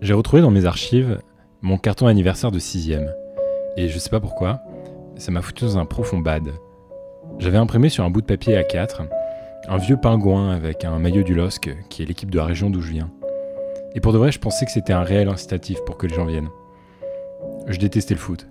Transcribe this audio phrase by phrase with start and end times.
[0.00, 1.20] J'ai retrouvé dans mes archives
[1.62, 3.12] mon carton anniversaire de 6ème.
[3.76, 4.62] Et je sais pas pourquoi,
[5.16, 6.48] ça m'a foutu dans un profond bad.
[7.38, 9.06] J'avais imprimé sur un bout de papier A4
[9.68, 12.80] un vieux pingouin avec un maillot du LOSC, qui est l'équipe de la région d'où
[12.80, 13.10] je viens.
[13.94, 16.24] Et pour de vrai, je pensais que c'était un réel incitatif pour que les gens
[16.24, 16.48] viennent.
[17.66, 18.48] Je détestais le foot.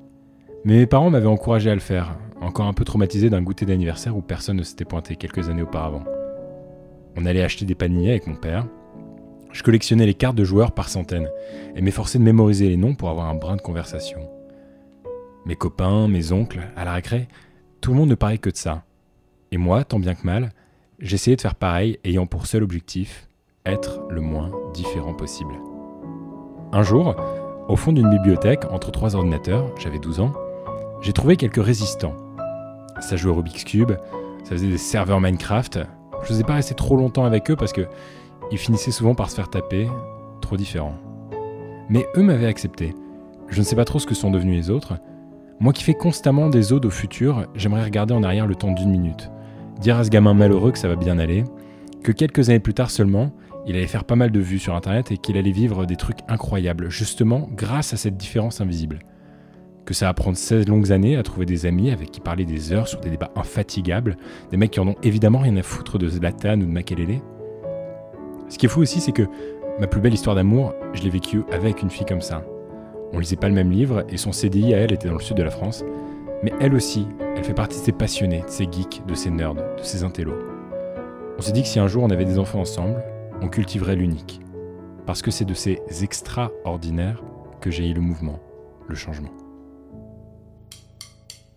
[0.63, 4.15] Mais mes parents m'avaient encouragé à le faire, encore un peu traumatisé d'un goûter d'anniversaire
[4.15, 6.03] où personne ne s'était pointé quelques années auparavant.
[7.17, 8.65] On allait acheter des paniers avec mon père.
[9.51, 11.29] Je collectionnais les cartes de joueurs par centaines
[11.75, 14.29] et m'efforçais de mémoriser les noms pour avoir un brin de conversation.
[15.45, 17.27] Mes copains, mes oncles, à la récré,
[17.81, 18.83] tout le monde ne parlait que de ça.
[19.51, 20.51] Et moi, tant bien que mal,
[20.99, 23.27] j'essayais de faire pareil, ayant pour seul objectif
[23.65, 25.53] être le moins différent possible.
[26.71, 27.15] Un jour,
[27.67, 30.33] au fond d'une bibliothèque, entre trois ordinateurs, j'avais 12 ans,
[31.01, 32.15] j'ai trouvé quelques résistants.
[32.99, 33.93] Ça jouait au Rubik's Cube,
[34.43, 35.79] ça faisait des serveurs Minecraft.
[36.23, 37.87] Je n'osais pas rester trop longtemps avec eux parce que
[38.51, 39.87] ils finissaient souvent par se faire taper,
[40.41, 40.97] trop différents.
[41.89, 42.93] Mais eux m'avaient accepté.
[43.47, 44.95] Je ne sais pas trop ce que sont devenus les autres.
[45.59, 48.91] Moi qui fais constamment des odes au futur, j'aimerais regarder en arrière le temps d'une
[48.91, 49.29] minute.
[49.79, 51.43] Dire à ce gamin malheureux que ça va bien aller,
[52.03, 53.31] que quelques années plus tard seulement,
[53.65, 56.19] il allait faire pas mal de vues sur internet et qu'il allait vivre des trucs
[56.27, 58.99] incroyables, justement grâce à cette différence invisible.
[59.85, 62.71] Que ça va prendre 16 longues années à trouver des amis avec qui parler des
[62.71, 64.17] heures sur des débats infatigables,
[64.51, 67.21] des mecs qui en ont évidemment rien à foutre de Zlatan ou de Makelele.
[68.49, 69.27] Ce qui est fou aussi, c'est que
[69.79, 72.43] ma plus belle histoire d'amour, je l'ai vécue avec une fille comme ça.
[73.13, 75.37] On lisait pas le même livre et son CDI à elle était dans le sud
[75.37, 75.83] de la France.
[76.43, 79.55] Mais elle aussi, elle fait partie de ces passionnés, de ces geeks, de ces nerds,
[79.55, 80.37] de ces intellos.
[81.37, 83.03] On s'est dit que si un jour on avait des enfants ensemble,
[83.41, 84.41] on cultiverait l'unique.
[85.05, 87.23] Parce que c'est de ces extraordinaires
[87.61, 88.39] que j'ai eu le mouvement,
[88.87, 89.31] le changement.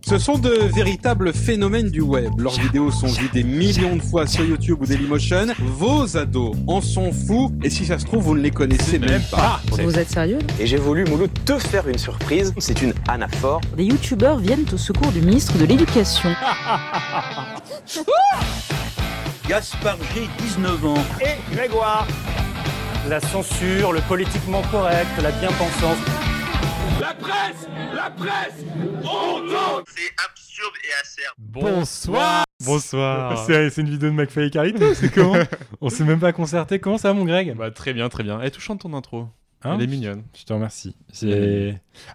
[0.05, 2.37] Ce sont de véritables phénomènes du web.
[2.37, 5.47] Leurs vidéos sont vues des millions de fois sur YouTube ou Dailymotion.
[5.59, 9.21] Vos ados en sont fous et si ça se trouve, vous ne les connaissez même
[9.31, 9.61] pas.
[9.71, 12.53] Vous êtes sérieux Et j'ai voulu, Mouloud, te faire une surprise.
[12.57, 13.61] C'est une anaphore.
[13.77, 16.31] Des youtubeurs viennent au secours du ministre de l'Éducation.
[19.47, 21.03] Gaspard G, 19 ans.
[21.21, 22.05] Et Grégoire
[23.07, 25.97] La censure, le politiquement correct, la bien-pensance.
[27.03, 28.63] La presse La presse
[29.03, 29.41] On
[29.87, 31.35] C'est absurde et acerbe.
[31.37, 33.45] Bonsoir Bonsoir.
[33.45, 35.35] C'est c'est une vidéo de McFly et Carito, c'est comment
[35.81, 36.79] On s'est même pas concerté.
[36.79, 38.41] Comment ça, mon Greg Bah très bien, très bien.
[38.41, 39.27] Et touchante ton intro.
[39.65, 40.23] Hein Elle est mignonne.
[40.37, 40.95] Je te remercie.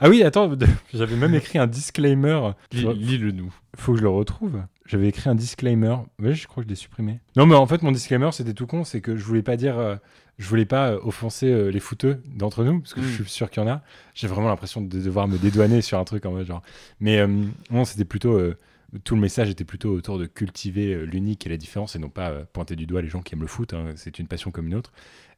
[0.00, 0.50] Ah oui, attends,
[0.94, 2.40] j'avais même écrit un disclaimer.
[2.72, 3.52] Lis- Lis-le nous.
[3.76, 4.62] Faut que je le retrouve.
[4.86, 5.96] J'avais écrit un disclaimer.
[6.18, 7.20] Ouais, je crois que je l'ai supprimé.
[7.36, 8.84] Non, mais en fait, mon disclaimer, c'était tout con.
[8.84, 9.78] C'est que je voulais pas dire.
[9.78, 9.96] euh,
[10.38, 13.04] je voulais pas euh, offenser euh, les footeux d'entre nous, parce que Mm.
[13.04, 13.82] je suis sûr qu'il y en a.
[14.14, 16.62] J'ai vraiment l'impression de devoir me dédouaner sur un truc en mode genre.
[17.00, 17.26] Mais euh,
[17.70, 18.34] non, c'était plutôt.
[18.38, 18.56] euh,
[19.04, 22.08] tout le message était plutôt autour de cultiver euh, l'unique et la différence et non
[22.08, 23.74] pas pointer du doigt les gens qui aiment le foot.
[23.74, 23.84] hein.
[23.96, 24.92] C'est une passion comme une autre.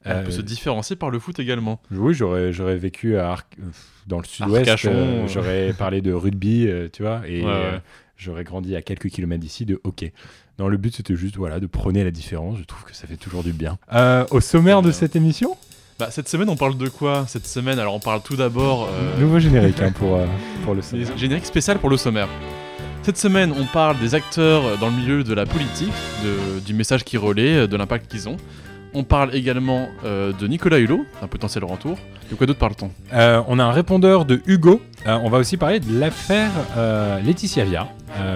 [0.06, 1.82] On peut se différencier par le foot également.
[1.90, 3.36] oui, j'aurais, j'aurais vécu à
[4.06, 4.64] dans le sud-ouest.
[5.28, 7.80] J'aurais parlé de rugby, tu vois, et Ouais, ouais.
[8.20, 10.12] J'aurais grandi à quelques kilomètres d'ici de hockey.
[10.58, 12.58] Non, le but c'était juste voilà de prôner la différence.
[12.58, 13.78] Je trouve que ça fait toujours du bien.
[13.92, 15.56] Euh, au sommaire de cette émission,
[15.98, 18.88] Bah, cette semaine, on parle de quoi Cette semaine, alors on parle tout d'abord.
[18.90, 20.26] euh, nouveau générique hein, pour euh,
[20.64, 21.16] pour le sommaire.
[21.16, 22.28] génériques spécial pour le sommaire.
[23.02, 25.92] Cette semaine, on parle des acteurs dans le milieu de la politique,
[26.22, 28.36] de- du message qu'ils relaient, de l'impact qu'ils ont.
[28.92, 31.96] On parle également euh, de Nicolas Hulot, un potentiel retour.
[32.30, 32.90] De quoi d'autre parle-t-on?
[33.12, 34.80] Euh, on a un répondeur de Hugo.
[35.06, 36.50] Euh, on va aussi parler de l'affaire
[37.24, 37.88] Laetitia Via,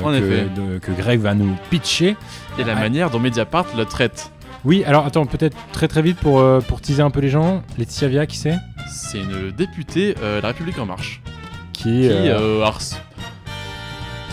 [0.03, 0.47] En que, effet.
[0.57, 2.17] de- que Greg va nous pitcher.
[2.59, 2.81] Et la Ah.
[2.81, 4.31] manière dont Mediapart le traite.
[4.65, 7.63] Oui, alors attends, peut-être très très vite pour pour teaser un peu les gens.
[7.77, 8.57] Laetitia Via, qui c'est?
[8.89, 11.21] C'est une députée La République En Marche.
[11.73, 12.41] Qui, Qui, ars-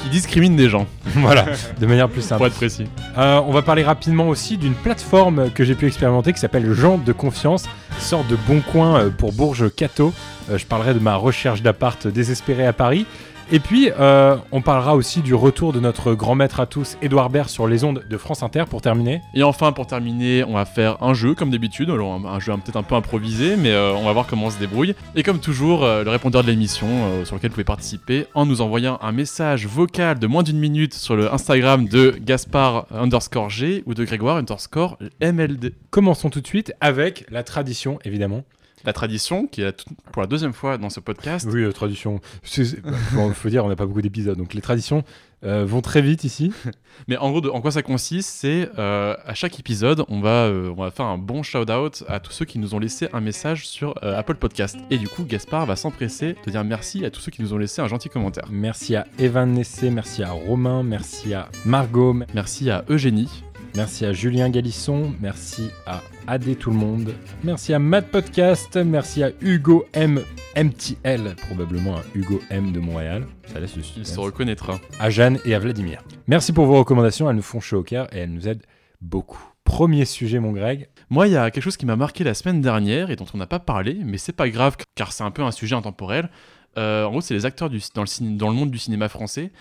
[0.02, 1.46] qui discrimine des gens, voilà,
[1.80, 2.38] de manière plus simple.
[2.38, 2.86] pour être précis.
[3.18, 6.98] Euh, on va parler rapidement aussi d'une plateforme que j'ai pu expérimenter qui s'appelle Gens
[6.98, 7.66] de confiance,
[8.00, 10.14] sorte de bon coin euh, pour Bourges Cato.
[10.50, 13.06] Euh, je parlerai de ma recherche d'appart désespérée à Paris.
[13.52, 17.30] Et puis, euh, on parlera aussi du retour de notre grand maître à tous, Édouard
[17.30, 19.22] Baird, sur les ondes de France Inter pour terminer.
[19.34, 21.90] Et enfin, pour terminer, on va faire un jeu, comme d'habitude.
[21.90, 24.50] Alors, un, un jeu peut-être un peu improvisé, mais euh, on va voir comment on
[24.50, 24.96] se débrouille.
[25.16, 26.88] Et comme toujours, euh, le répondeur de l'émission,
[27.26, 30.94] sur lequel vous pouvez participer, en nous envoyant un message vocal de moins d'une minute
[30.94, 35.74] sur le Instagram de Gaspard underscore G ou de Grégoire underscore MLD.
[35.90, 38.44] Commençons tout de suite avec la tradition, évidemment.
[38.86, 41.48] La tradition, qui est pour la deuxième fois dans ce podcast.
[41.52, 42.20] Oui, la tradition.
[42.58, 45.04] Il faut dire, on n'a pas beaucoup d'épisodes, donc les traditions
[45.44, 46.52] euh, vont très vite ici.
[47.08, 50.46] Mais en gros, de- en quoi ça consiste C'est euh, à chaque épisode, on va,
[50.46, 53.22] euh, on va faire un bon shout-out à tous ceux qui nous ont laissé un
[53.22, 54.78] message sur Apple Podcast.
[54.92, 57.58] Et du coup, Gaspard va s'empresser de dire merci à tous ceux qui nous ont
[57.58, 58.46] laissé un gentil commentaire.
[58.52, 63.44] Merci à Evan Nessé, merci à Romain, merci à Margot, Merci à Eugénie,
[63.76, 65.14] Merci à Julien Galisson.
[65.22, 67.14] Merci à AD Tout le Monde.
[67.44, 68.76] Merci à Mad Podcast.
[68.78, 70.22] Merci à Hugo M.
[70.58, 73.26] MTL, probablement un Hugo M de Montréal.
[73.48, 74.14] Ça laisse le Il suspense.
[74.14, 74.80] se reconnaîtra.
[75.00, 76.04] À Jeanne et à Vladimir.
[76.28, 77.30] Merci pour vos recommandations.
[77.30, 78.64] Elles nous font chaud au cœur et elles nous aident
[79.02, 79.42] beaucoup.
[79.64, 80.90] Premier sujet, mon Greg.
[81.10, 83.38] Moi, il y a quelque chose qui m'a marqué la semaine dernière et dont on
[83.38, 86.30] n'a pas parlé, mais c'est pas grave car c'est un peu un sujet intemporel.
[86.78, 89.08] Euh, en gros, c'est les acteurs du, dans, le ciné- dans le monde du cinéma
[89.08, 89.52] français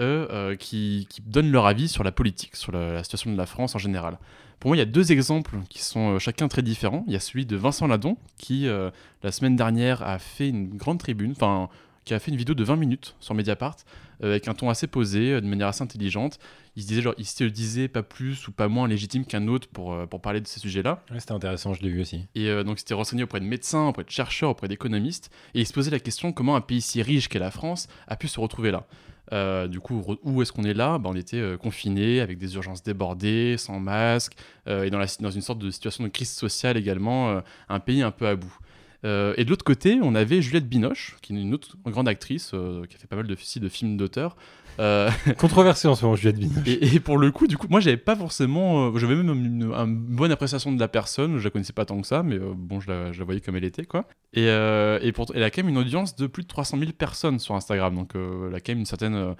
[0.00, 3.46] euh, qui, qui donnent leur avis sur la politique, sur la, la situation de la
[3.46, 4.18] France en général.
[4.60, 7.04] Pour moi, il y a deux exemples qui sont euh, chacun très différents.
[7.06, 8.90] Il y a celui de Vincent Ladon qui, euh,
[9.22, 11.68] la semaine dernière, a fait une grande tribune, enfin,
[12.04, 13.76] qui a fait une vidéo de 20 minutes sur Mediapart,
[14.22, 16.38] euh, avec un ton assez posé, de manière assez intelligente.
[16.74, 19.68] Il se disait, genre, il se disait pas plus ou pas moins légitime qu'un autre
[19.68, 21.02] pour, pour parler de ces sujets-là.
[21.10, 22.26] Ouais, C'était intéressant, je l'ai vu aussi.
[22.34, 25.30] Et donc, il s'était renseigné auprès de médecins, auprès de chercheurs, auprès d'économistes.
[25.54, 28.16] Et il se posait la question comment un pays si riche qu'est la France a
[28.16, 28.86] pu se retrouver là?
[29.32, 32.54] Euh, du coup, où est-ce qu'on est là Bah, On était euh, confinés, avec des
[32.54, 34.34] urgences débordées, sans masque,
[34.68, 38.10] euh, et dans, une sorte de situation de crise sociale également, euh, un pays un
[38.10, 38.56] peu à bout.
[39.04, 42.96] Et de l'autre côté, on avait Juliette Binoche, qui est une autre grande actrice, qui
[42.96, 44.36] a fait pas mal de, de films d'auteur.
[44.78, 46.66] Euh, Controversé en ce moment, Juliette Binoche.
[46.66, 48.86] et, et pour le coup, du coup, moi, j'avais pas forcément.
[48.88, 51.38] euh, j'avais même une, une bonne appréciation de la personne.
[51.38, 53.40] Je la connaissais pas tant que ça, mais euh, bon, je la, je la voyais
[53.40, 54.06] comme elle était, quoi.
[54.34, 57.38] Et, et pourtant, elle a quand même une audience de plus de 300 000 personnes
[57.38, 57.94] sur Instagram.
[57.94, 59.34] Donc, elle a quand même une certaine.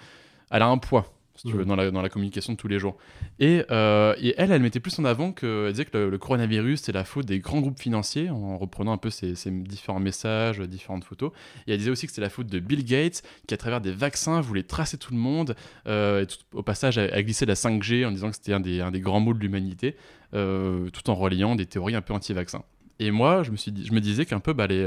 [0.51, 1.69] elle a un poids, si tu veux, Mhm.
[1.69, 2.97] dans la, dans la communication de tous les jours.
[3.39, 5.67] Et, euh, et elle, elle mettait plus en avant que.
[5.67, 8.93] Elle disait que le, le coronavirus, c'est la faute des grands groupes financiers, en reprenant
[8.93, 11.33] un peu ses, ses différents messages, différentes photos.
[11.67, 13.93] Et elle disait aussi que c'était la faute de Bill Gates, qui, à travers des
[13.93, 15.55] vaccins, voulait tracer tout le monde.
[15.87, 18.61] euh, et tout- au passage, a, a glissé la 5G en disant que c'était un
[18.61, 19.97] des, un des grands maux de l'humanité,
[20.35, 22.63] euh, tout en relayant des théories un peu anti-vaccins.
[22.99, 24.85] Et moi, je me, suis dit- je me disais qu'un peu, bah, les,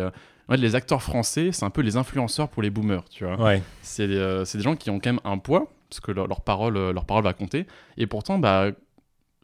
[0.49, 3.39] ouais, les acteurs français, c'est un peu les influenceurs pour les boomers, tu vois.
[3.39, 3.61] Ouais.
[3.81, 6.41] C'est euh, c'est des gens qui ont quand même un poids, parce que leur, leur
[6.41, 7.65] parole, euh, leur parole va compter.
[7.97, 8.71] Et pourtant, bah,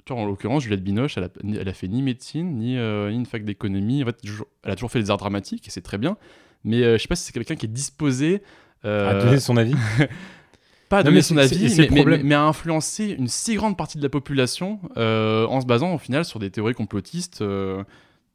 [0.05, 2.77] tu vois, en l'occurrence, Juliette Binoche, elle a, ni- elle a fait ni médecine, ni,
[2.77, 4.03] euh, ni une fac d'économie.
[4.03, 4.17] En fait,
[4.63, 6.17] elle a toujours fait des arts dramatiques, et c'est très bien.
[6.63, 8.41] Mais euh, je sais pas si c'est quelqu'un qui est disposé.
[8.85, 9.73] euh, À donner son avis.
[10.89, 11.75] pas à Non, donner son avis,
[12.23, 16.25] mais, à influencer une si grande partie de la population en se basant au final
[16.25, 17.43] sur des théories complotistes,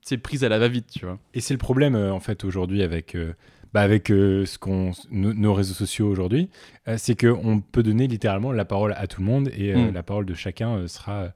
[0.02, 1.18] c'est prises à la va-vite, tu vois.
[1.34, 3.34] Et c'est le problème euh, en fait aujourd'hui avec, euh,
[3.72, 6.48] bah, avec euh, ce qu'on, no- nos réseaux sociaux aujourd'hui,
[6.88, 9.94] euh, c'est qu'on peut donner littéralement la parole à tout le monde et euh, Mm.
[9.94, 11.32] la parole de chacun euh, sera.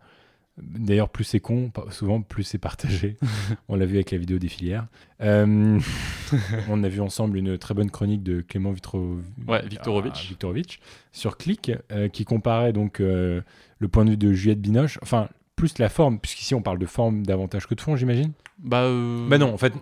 [0.56, 3.16] D'ailleurs, plus c'est con, souvent plus c'est partagé.
[3.68, 4.86] on l'a vu avec la vidéo des filières.
[5.20, 5.80] Euh,
[6.68, 9.18] on a vu ensemble une très bonne chronique de Clément Vitro...
[9.48, 10.14] Ouais, Viktorovitch.
[10.16, 10.78] ah, Viktorovitch
[11.10, 13.40] sur Click euh, qui comparait donc euh,
[13.80, 16.86] le point de vue de Juliette Binoche, enfin plus la forme, puisqu'ici on parle de
[16.86, 18.30] forme davantage que de fond, j'imagine?
[18.60, 19.72] Bah, euh, Bah non, en fait,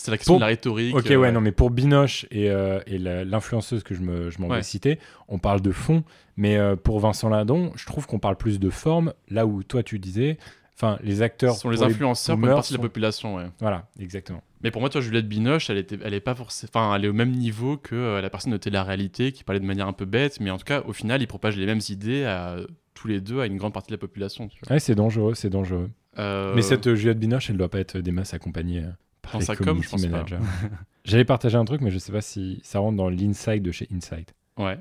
[0.00, 0.96] C'était la question Pour- de la rhétorique.
[0.96, 4.40] Ok, euh, ouais, non, mais pour Binoche et, euh, et l'influenceuse que je me- je
[4.40, 4.56] m'en Ouais.
[4.56, 4.98] vais citer,
[5.28, 6.04] on parle de fond,
[6.36, 9.82] mais euh, pour Vincent Lindon, je trouve qu'on parle plus de forme, là où toi
[9.82, 10.38] tu disais,
[10.74, 11.54] enfin, les acteurs.
[11.54, 13.44] Ce sont les influenceurs pour une partie de la population, ouais.
[13.60, 14.42] Voilà, exactement.
[14.62, 17.04] Mais pour moi, tu vois, Juliette Binoche, elle, était, elle est pas forcément, enfin, elle
[17.04, 19.92] est au même niveau que euh, la personne de télé-réalité qui parlait de manière un
[19.92, 22.56] peu bête, mais en tout cas, au final, ils propagent les mêmes idées à
[22.94, 24.48] tous les deux à une grande partie de la population.
[24.48, 24.74] Tu vois.
[24.74, 25.90] Ouais, c'est dangereux, c'est dangereux.
[26.18, 28.90] Euh, Mais cette euh, Juliette Binoche, elle doit pas être des masses accompagnée euh, par
[29.32, 30.24] Dans sa com, je pense pas.
[31.04, 33.88] J'allais partager un truc, mais je sais pas si ça rentre dans l'inside de chez
[33.92, 34.34] Insight.
[34.58, 34.78] Ouais.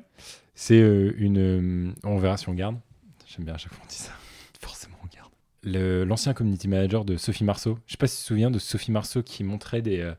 [0.56, 1.38] C'est euh, une.
[1.38, 2.78] euh, on verra si on garde.
[3.25, 4.12] J'aime bien à chaque fois on dit ça.
[4.60, 5.31] Forcément, on garde.
[5.63, 7.80] Le- L'ancien community manager de Sophie Marceau.
[7.86, 10.13] Je sais pas si tu te souviens de Sophie Marceau qui montrait des, euh,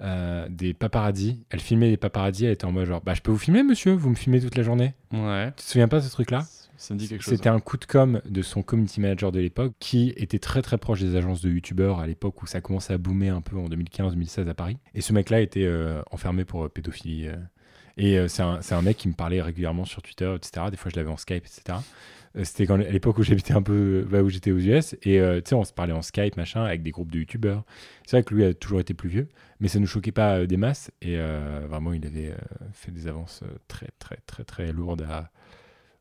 [0.00, 1.40] euh, des paparazzis.
[1.50, 2.46] Elle filmait des paparazzis.
[2.46, 3.92] Elle était en mode genre Bah, je peux vous filmer, monsieur?
[3.92, 4.94] Vous me filmez toute la journée?
[5.12, 5.48] Ouais.
[5.56, 6.46] Tu te souviens pas de ce truc-là?
[6.84, 7.34] Ça me dit quelque chose.
[7.34, 10.76] C'était un coup de com de son community manager de l'époque qui était très très
[10.76, 13.68] proche des agences de youtubeurs à l'époque où ça commençait à boomer un peu en
[13.68, 14.76] 2015-2016 à Paris.
[14.94, 17.28] Et ce mec-là était euh, enfermé pour euh, pédophilie.
[17.28, 17.36] euh.
[17.96, 20.66] Et euh, c'est un, un mec qui me parlait régulièrement sur Twitter, etc.
[20.70, 21.78] Des fois je l'avais en Skype, etc.
[22.36, 24.94] Euh, C'était à l'époque où j'habitais un peu, bah, où j'étais aux US.
[25.04, 27.64] Et euh, tu sais, on se parlait en Skype, machin, avec des groupes de youtubeurs.
[28.04, 29.28] C'est vrai que lui a toujours été plus vieux,
[29.60, 30.90] mais ça ne nous choquait pas des masses.
[31.00, 32.34] Et vraiment, il avait
[32.72, 35.30] fait des avances très, très, très, très lourdes à,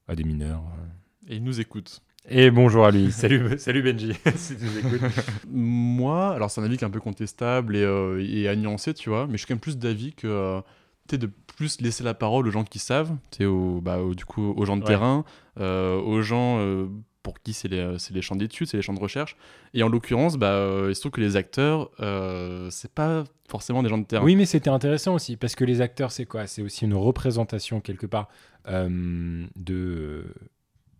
[0.07, 0.63] à des mineurs.
[0.79, 1.31] euh.
[1.33, 2.01] Et il nous écoute.
[2.29, 3.11] Et bonjour à lui.
[3.11, 4.13] salut, salut Benji.
[4.35, 5.01] si tu nous écoutes.
[5.49, 8.93] Moi, alors c'est un avis qui est un peu contestable et, euh, et à nuancer,
[8.93, 10.61] tu vois, mais je suis quand même plus d'avis que euh,
[11.07, 13.45] tu de plus laisser la parole aux gens qui savent, tu
[13.81, 14.87] bah, aux- du coup, aux gens de Ouais.
[14.87, 15.25] terrain,
[15.59, 16.87] euh, aux gens euh,
[17.23, 19.35] pour qui c'est les, c'est les champs d'études, c'est les champs de recherche.
[19.73, 23.81] Et en l'occurrence, bah, euh, il se trouve que les acteurs, euh, c'est pas forcément
[23.81, 24.23] des gens de terrain.
[24.25, 26.45] Oui, mais c'était intéressant aussi parce que les acteurs, c'est quoi?
[26.47, 28.27] C'est aussi une représentation quelque part
[28.67, 30.25] euh, de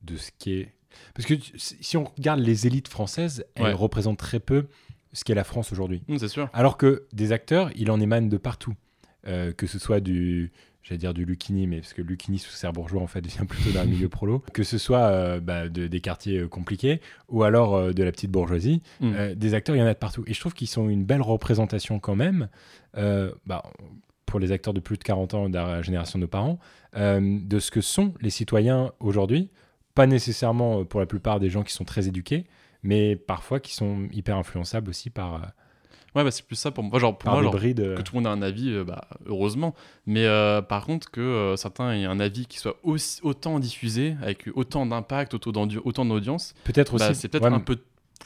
[0.03, 0.73] de ce qui est.
[1.15, 3.73] Parce que si on regarde les élites françaises, elles Ouais.
[3.73, 4.67] représentent très peu
[5.11, 6.01] ce qu'est la France aujourd'hui.
[6.09, 6.49] Hum, c'est sûr.
[6.53, 8.73] Alors que des acteurs, il en émane de partout.
[9.25, 10.51] Euh, que ce soit du,
[10.83, 13.71] j'allais dire du Lucchini, mais parce que Lucchini sous serre bourgeois en fait vient plutôt
[13.71, 16.99] d'un milieu prolo, que ce soit euh, bah, de- des quartiers euh, compliqués
[17.29, 19.33] ou alors euh, de la petite bourgeoisie, Mm.
[19.35, 20.23] des acteurs il y en a de partout.
[20.27, 22.47] Et je trouve qu'ils sont une belle représentation quand même,
[22.95, 23.63] bah,
[24.25, 26.59] pour les acteurs de plus de 40 ans de la génération de nos parents,
[26.95, 29.49] de ce que sont les citoyens aujourd'hui,
[29.95, 32.45] pas nécessairement pour la plupart des gens qui sont très éduqués,
[32.81, 35.51] mais parfois qui sont hyper influençables aussi par,
[36.15, 36.99] Ouais, bah, c'est plus ça pour moi.
[36.99, 37.79] Genre, pour moi, genre, brides.
[37.79, 39.73] euh, que tout le monde a un avis, euh, bah, heureusement.
[40.05, 44.15] Mais euh, par contre, que euh, certains aient un avis qui soit aussi, autant diffusé,
[44.21, 45.65] avec autant d'impact, autant
[46.05, 47.07] d'audience, Peut-être aussi.
[47.07, 47.77] bah, c'est peut-être ouais, un peu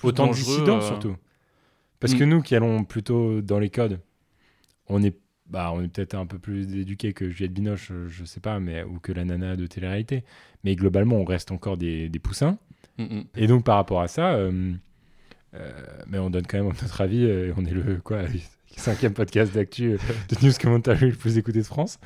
[0.04, 1.16] autant euh, surtout.
[2.00, 2.18] Parce Mm.
[2.20, 4.00] que nous qui allons plutôt dans les codes,
[4.88, 5.18] on est,
[5.50, 8.84] bah, on est peut-être un peu plus éduqués que Juliette Binoche, je sais pas, mais,
[8.84, 10.24] ou que la nana de télé-réalité.
[10.64, 12.58] Mais globalement, on reste encore des, des poussins.
[12.98, 13.24] Mm, mm.
[13.38, 14.74] Et donc par rapport à ça, euh,
[16.08, 17.26] mais on donne quand même notre avis.
[17.26, 18.22] euh, on est le quoi,
[18.76, 19.98] cinquième podcast d'actu euh,
[20.30, 22.00] de news commentary le plus écouté de France.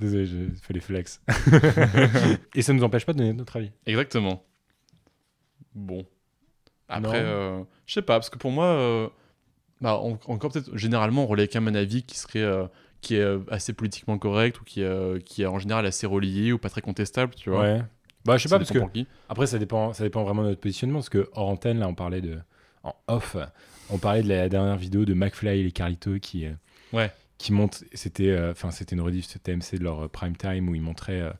[0.00, 1.20] Désolé, je fais les flex.
[2.54, 3.70] Et ça nous empêche pas de donner notre avis.
[3.86, 4.42] Exactement.
[5.74, 6.06] Bon.
[6.88, 9.08] Après, euh, je sais pas, parce que pour moi, euh,
[9.80, 12.40] bah, en- encore peut-être, généralement, on relaie quand même un avis qui serait.
[12.42, 12.66] euh,
[13.02, 16.52] qui est euh, assez politiquement correct ou qui, euh, qui est en général assez relié
[16.52, 17.62] ou pas très contestable, tu vois.
[17.62, 17.82] Ouais.
[18.24, 19.06] Bah je sais Ça pas parce que qui.
[19.28, 21.94] Après, ça dépend, ça dépend vraiment de notre positionnement, parce que hors antenne, là, on
[21.94, 22.38] parlait de.
[22.82, 23.36] En off,
[23.90, 26.46] on parlait de la dernière vidéo de McFly et les Carlito qui.
[26.46, 26.52] euh,
[26.92, 27.12] Ouais.
[27.38, 27.84] Qui monte.
[27.94, 30.82] C'était euh, enfin c'était une rediff de TMC de leur euh, prime time où ils
[30.82, 31.32] montraient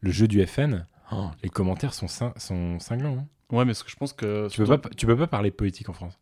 [0.00, 0.86] le jeu du FN.
[1.12, 3.16] Oh, les commentaires sont, cin- sont cinglants.
[3.18, 3.26] hein.
[3.56, 4.48] Ouais, mais ce que je pense que.
[4.48, 6.18] Tu, peux pas, tu peux pas parler de politique en France.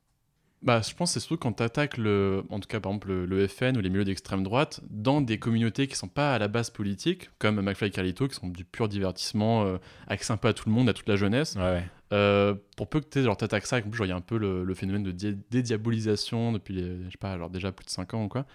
[0.65, 3.09] Bah, je pense que c'est surtout quand tu attaques le, en tout cas par exemple
[3.09, 6.39] le, le FN ou les milieux d'extrême droite dans des communautés qui sont pas à
[6.39, 9.77] la base politique, comme McFly et Carlito, qui sont du pur divertissement, euh,
[10.09, 11.55] accès un peu à tout le monde, à toute la jeunesse.
[11.57, 11.85] Ouais, ouais.
[12.15, 14.39] Euh, pour peu que tu t'attaques ça, en plus, genre, il y a un peu
[14.39, 17.91] le, le phénomène de dé- dédiabolisation depuis, les, je sais pas, genre déjà plus de
[17.91, 18.47] 5 ans ou quoi.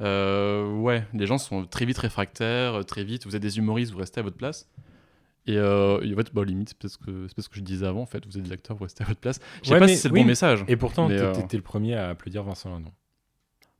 [0.00, 3.98] Euh, ouais, les gens sont très vite réfractaires, très vite, vous êtes des humoristes, vous
[3.98, 4.70] restez à votre place.
[5.48, 7.56] Et, euh, et en fait, bah, limite, c'est peut-être ce que, c'est peut-être ce que
[7.56, 9.40] je disais avant, en fait, vous êtes des acteurs, vous restez à votre place.
[9.62, 10.64] Je sais Ouais, pas mais- si c'est le oui, bon message.
[10.68, 12.92] Et pourtant, Mais, t'étais euh, le premier à applaudir Vincent Lindon.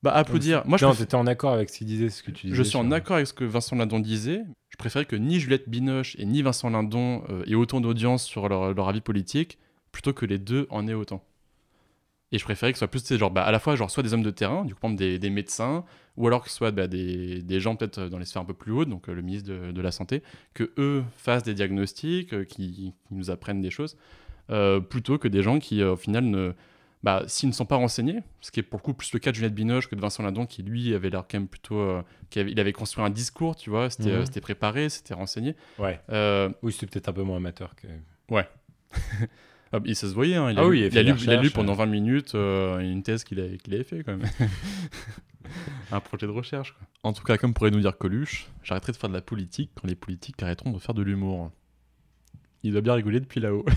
[0.02, 0.62] Bah, applaudir.
[0.66, 2.56] Moi, je, préfère- en accord avec ce qu'il disait, ce que tu disais.
[2.56, 4.42] je suis en accord avec ce que Vincent Lindon disait.
[4.70, 8.48] Je préférais que ni Juliette Binoche et ni Vincent Lindon euh, aient autant d'audience sur
[8.48, 9.58] leur, leur avis politique,
[9.92, 11.22] plutôt que les deux en aient autant.
[12.30, 14.14] Et je préférais que ce soit plus, genre, bah, à la fois, genre, soit des
[14.14, 15.84] hommes de terrain, du coup, par exemple, des, des médecins,
[16.18, 18.52] ou alors que ce soit bah, des, des gens peut-être dans les sphères un peu
[18.54, 20.22] plus hautes, donc euh, le ministre de, de la Santé,
[20.52, 23.96] que eux fassent des diagnostics, euh, qui, qui nous apprennent des choses,
[24.50, 26.52] euh, plutôt que des gens qui, euh, au final, ne,
[27.04, 29.30] bah, s'ils ne sont pas renseignés, ce qui est pour le coup plus le cas
[29.30, 31.78] de Juliette Binoche que de Vincent Lindon, qui lui avait l'air quand même plutôt.
[31.78, 34.16] euh, qui avait- il avait construit un discours, tu vois, c'était Mhm.
[34.16, 35.54] euh, c'était préparé, c'était renseigné.
[35.78, 36.00] Ouais.
[36.10, 37.86] Euh, Oui, c'était peut-être un peu moins amateur que.
[39.72, 41.02] ah, il ça se voyait, hein, il, a Ah lu, oui, il a il a
[41.12, 41.76] lu, il a lu recherches, pendant euh.
[41.76, 44.26] 20 minutes euh, une thèse qu'il a- qu'il avait fait quand même.
[45.92, 46.72] un projet de recherche.
[46.72, 46.86] Quoi.
[47.02, 49.86] En tout cas, comme pourrait nous dire Coluche, j'arrêterai de faire de la politique quand
[49.86, 51.50] les politiques arrêteront de faire de l'humour.
[52.62, 53.64] Il doit bien rigoler depuis là-haut.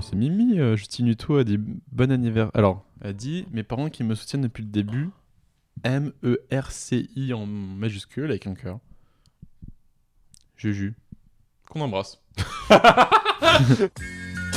[0.00, 2.50] C'est Mimi, euh, Justine Hutto a dit bon anniversaire.
[2.54, 5.10] Alors, elle a dit mes parents qui me soutiennent depuis le début.
[5.84, 8.78] M-E-R-C-I en majuscule avec un cœur.
[10.56, 10.94] Juju.
[11.68, 12.20] Qu'on embrasse.
[12.70, 13.10] ah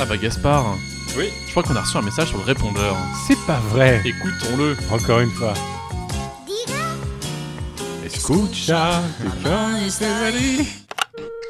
[0.08, 0.76] bah Gaspard.
[1.16, 1.30] Oui.
[1.46, 2.96] Je crois qu'on a reçu un message sur le répondeur.
[3.26, 4.00] C'est pas vrai.
[4.04, 4.76] Écoutons-le.
[4.90, 5.52] Encore une fois.
[8.04, 9.02] Escucha,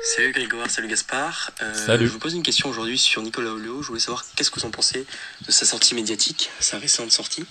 [0.05, 1.53] Salut Grégoire, salut Gaspard.
[1.63, 2.07] Euh, Salut.
[2.09, 3.83] Je vous pose une question aujourd'hui sur Nicolas Hulot.
[3.83, 5.07] Je voulais savoir qu'est-ce que vous en pensez
[5.47, 7.45] de sa sortie médiatique, sa récente sortie.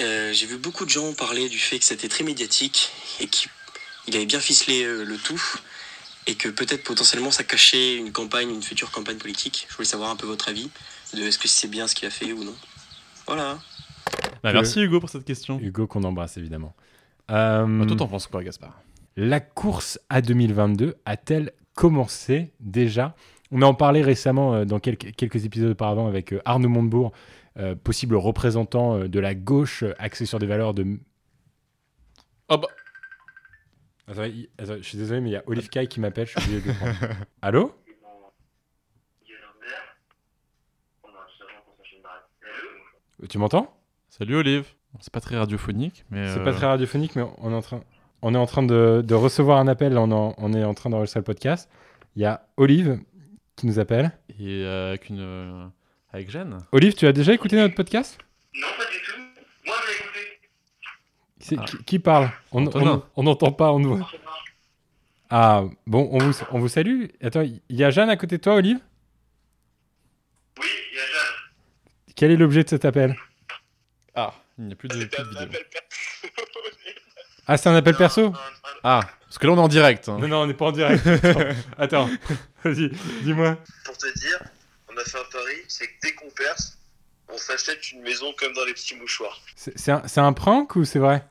[0.00, 2.90] Euh, J'ai vu beaucoup de gens parler du fait que c'était très médiatique
[3.20, 3.48] et qu'il
[4.14, 5.40] avait bien ficelé euh, le tout
[6.26, 9.66] et que peut-être potentiellement ça cachait une campagne, une future campagne politique.
[9.70, 10.70] Je voulais savoir un peu votre avis
[11.14, 12.54] de est-ce que c'est bien ce qu'il a fait ou non.
[13.26, 13.58] Voilà.
[14.42, 15.58] Bah, merci Hugo pour cette question.
[15.60, 16.74] Hugo qu'on embrasse évidemment.
[17.30, 18.78] Euh, Bah, toi t'en penses quoi Gaspard?
[19.16, 23.14] La course à 2022 a-t-elle commencé déjà?
[23.50, 27.12] On en parlait récemment euh, dans quelques, quelques épisodes auparavant avec euh, Arnaud Montebourg,
[27.56, 30.98] euh, possible représentant euh, de la gauche euh, axée sur des valeurs de.
[32.48, 32.68] Ah bah.
[34.08, 36.32] Attends, il- attends, je suis désolé, mais il y a Olive Kai qui m'appelle, je
[36.32, 36.94] suis obligé de le prendre.
[37.42, 37.72] Allô?
[43.28, 43.74] Tu m'entends?
[44.10, 44.66] Salut Olive.
[45.00, 46.28] C'est pas très radiophonique, mais.
[46.32, 47.82] C'est euh, pas très radiophonique, mais on est en train,
[48.22, 49.96] on est en train de, de recevoir un appel.
[49.98, 51.68] On, en- on est en train d'enregistrer le podcast.
[52.16, 53.00] Il y a Olive
[53.56, 54.12] qui nous appelle.
[54.38, 55.20] Et euh, avec une.
[55.20, 55.66] euh,
[56.12, 58.18] avec Jeanne Olive, tu as déjà écouté notre podcast?
[58.54, 59.20] Non, pas du tout.
[59.66, 60.40] Moi, je l'ai écouté.
[61.40, 61.64] C'est- Ah.
[61.64, 62.30] qui, qui parle?
[62.52, 63.02] On Antonin.
[63.16, 64.10] on- on n'entend pas, on nous voit.
[65.30, 67.06] Ah, bon, on vous, on vous salue.
[67.20, 68.78] Attends, il y a Jeanne à côté de toi, Olive
[70.60, 71.34] Oui, il y a Jeanne.
[72.16, 73.16] Quel est l'objet de cet appel
[74.14, 75.60] Ah, Il n'y a plus de, plus de un vidéo.
[77.46, 78.32] Ah, c'est un appel perso Un- un-
[78.84, 80.08] Ah, parce que là on est en direct.
[80.08, 80.18] hein.
[80.18, 81.04] Non, non, on n'est pas en direct.
[81.78, 82.10] Attends, Attends.
[82.62, 82.88] vas-y,
[83.22, 83.58] dis-moi.
[83.84, 84.42] Pour te dire,
[84.88, 86.78] on a fait un pari, c'est que dès qu'on perce,
[87.28, 89.40] on s'achète une maison comme dans les petits mouchoirs.
[89.56, 91.26] C'est c'est un, c'est un prank ou c'est vrai?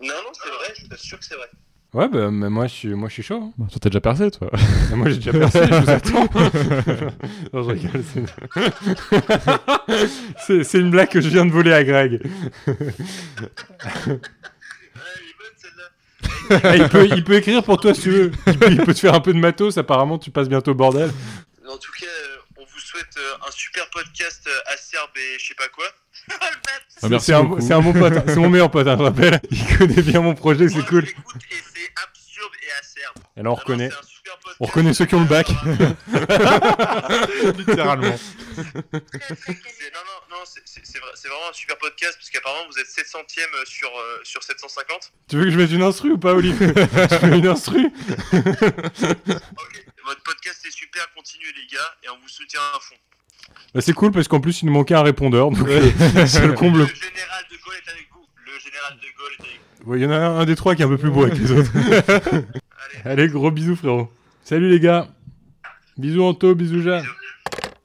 [0.00, 1.48] Non, non, c'est vrai, je t'assure que c'est vrai.
[1.94, 3.40] Ouais, bah mais moi je suis, moi, je suis chaud.
[3.40, 3.52] hein.
[3.56, 4.50] Bah, toi t'as déjà percé toi.
[4.96, 6.24] moi j'ai déjà percé, je vous attends.
[7.52, 8.02] non, je rigole.
[8.12, 8.24] c'est-
[10.46, 12.20] C'est c'est une blague que je viens de voler à Greg.
[12.66, 12.72] Ah,
[14.06, 16.74] elle est bonne celle-là.
[16.76, 18.32] Il, peut, il peut écrire pour toi si tu veux.
[18.48, 20.74] Il peut, il peut te faire un peu de matos, apparemment tu passes bientôt au
[20.74, 21.10] bordel.
[21.68, 22.38] En tout cas, euh,
[22.74, 25.86] vous souhaite euh, un super podcast euh, acerbe et je sais pas quoi.
[26.28, 26.82] Le bête.
[27.02, 27.60] Ah, merci c'est un, beaucoup.
[27.60, 29.40] c'est un bon pote, c'est mon meilleur pote, hein, je rappelle.
[29.50, 31.04] Il connaît bien mon projet, c'est cool.
[31.04, 33.16] et c'est absurde et acerbe.
[33.36, 33.90] Et là on reconnaît,
[34.60, 35.48] on reconnaît ceux qui ont le bac.
[37.58, 38.16] Littéralement.
[38.16, 42.66] C'est- Non, non, non, c'est- c'est c'est vrai- c'est vraiment un super podcast parce qu'apparemment
[42.70, 45.12] vous êtes 700ème sur, euh, sur 750.
[45.28, 46.68] Tu veux que je mette une instru ou pas, Olivier?
[46.68, 47.86] Je mets une instru
[48.32, 52.94] Ok, votre podcast est super, continuez les gars et on vous soutient à fond.
[53.74, 55.90] Bah, C'est cool parce qu'en plus il nous manquait un répondeur, donc euh,
[56.26, 56.80] c'est le comble.
[56.80, 58.26] Le général de Gaulle est avec vous.
[58.46, 59.90] Le général de Gaulle est avec vous.
[59.90, 61.24] Ouais, Il y en a un, un des trois qui est un peu plus beau
[61.24, 61.70] avec les autres.
[63.04, 64.10] Allez, gros bisous frérot.
[64.42, 65.08] Salut les gars.
[65.96, 67.04] Bisous Anto, bisous Jeanne.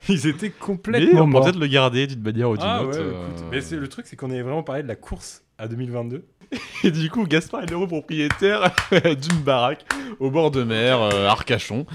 [0.08, 2.98] Ils étaient Mais complètement on peut peut-être le garder d'une manière ou d'une Ah autre.
[2.98, 3.50] ouais, euh.
[3.52, 6.26] Mais c'est le truc, c'est qu'on avait vraiment parlé de la course à 2022.
[6.84, 9.86] Et du coup, Gaspard est l'heureux propriétaire d'une baraque
[10.20, 11.86] au bord de mer, euh, Arcachon.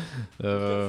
[0.44, 0.88] Euh,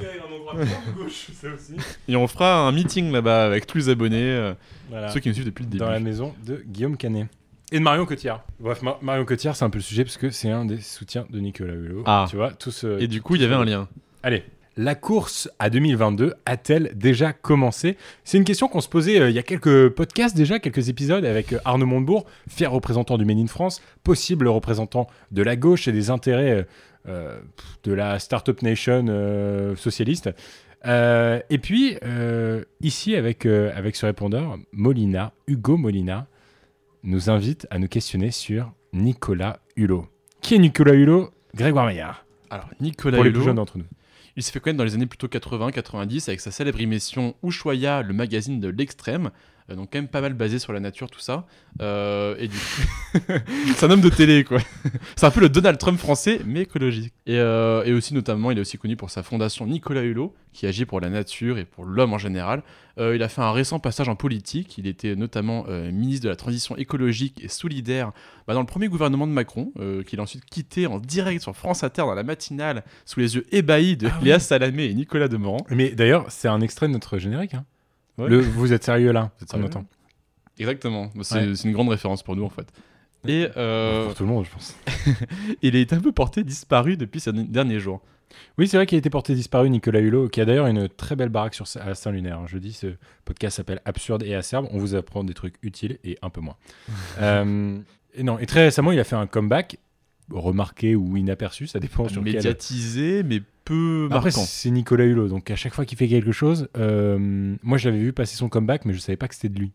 [2.07, 4.53] et on fera un meeting là-bas avec tous les abonnés, euh,
[4.89, 5.09] Voilà.
[5.09, 5.79] ceux qui nous suivent depuis le début.
[5.83, 7.27] Dans la maison de Guillaume Canet.
[7.71, 8.43] Et de Marion Cotillard.
[8.59, 11.25] Bref, Mar- Marion Cotillard, c'est un peu le sujet parce que c'est un des soutiens
[11.29, 12.03] de Nicolas Hulot.
[12.05, 12.27] Ah.
[12.29, 12.85] Tu vois, tous.
[12.99, 13.87] Et du coup, il y avait un lien.
[14.21, 14.43] Allez.
[14.77, 17.95] La course à 2022 a-t-elle déjà commencé?
[18.25, 21.23] C'est une question qu'on se posait euh, il y a quelques podcasts déjà, quelques épisodes
[21.23, 25.87] avec euh, Arnaud Montebourg, fier représentant du Made in France, possible représentant de la gauche
[25.87, 26.67] et des intérêts
[27.07, 27.39] euh,
[27.85, 30.29] de la Startup Nation euh, socialiste.
[30.83, 31.97] Et puis,
[32.79, 36.27] ici, avec, avec ce répondeur, Molina, Hugo Molina,
[37.01, 40.05] nous invite à nous questionner sur Nicolas Hulot.
[40.41, 41.31] Qui est Nicolas Hulot?
[41.55, 43.85] Grégoire Maillard, Alors, Nicolas pour les Hulot, plus jeunes d'entre nous.
[44.35, 48.13] Il s'est fait connaître dans les années plutôt 80-90 avec sa célèbre émission Ushuaïa, le
[48.13, 49.31] magazine de l'extrême.
[49.71, 51.45] Euh, donc quand même pas mal basé sur la nature, tout ça.
[51.81, 53.19] Euh, et du coup,
[53.75, 54.59] c'est un homme de télé, quoi.
[55.15, 57.13] c'est un peu le Donald Trump français, mais écologique.
[57.25, 60.67] Et, euh, et aussi, notamment, il est aussi connu pour sa fondation Nicolas Hulot, qui
[60.67, 62.63] agit pour la nature et pour l'homme en général.
[62.97, 64.77] Euh, il a fait un récent passage en politique.
[64.77, 68.11] Il était notamment euh, ministre de la transition écologique et solidaire
[68.47, 71.55] bah, dans le premier gouvernement de Macron, euh, qu'il a ensuite quitté en direct sur
[71.55, 74.25] France Inter dans la matinale, sous les yeux ébahis de Ah oui.
[74.25, 75.65] Léa Salamé et Nicolas Demorand.
[75.71, 77.55] Mais d'ailleurs, c'est un extrait de notre générique.
[77.55, 77.65] hein.
[78.17, 78.29] Ouais.
[78.29, 79.85] Le, vous êtes sérieux là Vous êtes sérieux entend.
[80.57, 81.55] Exactement, c'est Ouais.
[81.55, 82.67] c'est une grande référence pour nous en fait.
[83.27, 84.75] Et euh, Pour tout le monde, je pense.
[85.61, 88.01] il est un peu porté disparu depuis ces derniers jours.
[88.57, 91.15] Oui, c'est vrai qu'il a été porté disparu, Nicolas Hulot, qui a d'ailleurs une très
[91.15, 92.39] belle baraque sur, à Saint-Lunaire.
[92.39, 92.45] hein.
[92.47, 92.87] Je dis, ce
[93.23, 94.67] podcast s'appelle Absurde et Acerbe.
[94.71, 96.55] On vous apprend des trucs utiles et un peu moins.
[97.19, 97.77] Euh,
[98.13, 99.77] et non, et très récemment, il a fait un comeback
[100.31, 102.35] remarqué ou inaperçu, ça dépend sur quel...
[102.35, 104.43] Médiatisé, mais peu Après, marquant.
[104.45, 108.01] c'est Nicolas Hulot, donc à chaque fois qu'il fait quelque chose, euh, moi je l'avais
[108.01, 109.71] vu passer son comeback, mais je savais pas que c'était de lui.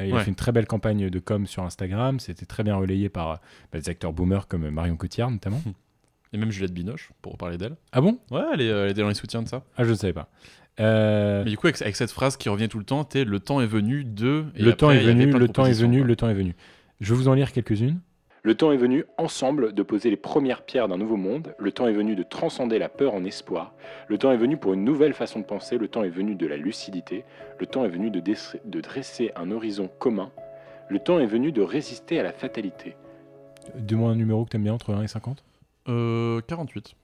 [0.00, 3.08] Il a fait une très belle campagne de com sur Instagram, c'était très bien relayé
[3.08, 3.34] par euh,
[3.72, 5.60] bah, des acteurs boomers comme Marion Cotillard notamment.
[6.32, 7.74] Et même Juliette Binoche, pour parler d'elle.
[7.90, 8.18] ah bon?
[8.30, 9.64] Ouais, elle, est, euh, elle était dans les soutiens de ça.
[9.76, 10.28] Ah, je ne savais pas.
[10.78, 13.40] Euh, Mais du coup, avec, avec cette phrase qui revient tout le temps, t'es le
[13.40, 14.44] temps est venu de.
[14.54, 16.06] et le temps est venu, le temps est venu, quoi.
[16.06, 16.54] le temps est venu.
[17.00, 17.98] Je vais vous en lire quelques-unes.
[18.42, 21.88] Le temps est venu ensemble de poser les premières pierres d'un nouveau monde, le temps
[21.88, 23.74] est venu de transcender la peur en espoir,
[24.06, 26.46] le temps est venu pour une nouvelle façon de penser, le temps est venu de
[26.46, 27.24] la lucidité,
[27.58, 30.30] le temps est venu de, dresser un horizon commun,
[30.88, 32.96] le temps est venu de résister à la fatalité.
[33.74, 35.44] Dis-moi un numéro que t'aimes bien entre 1 et 50
[35.88, 36.94] euh, 48.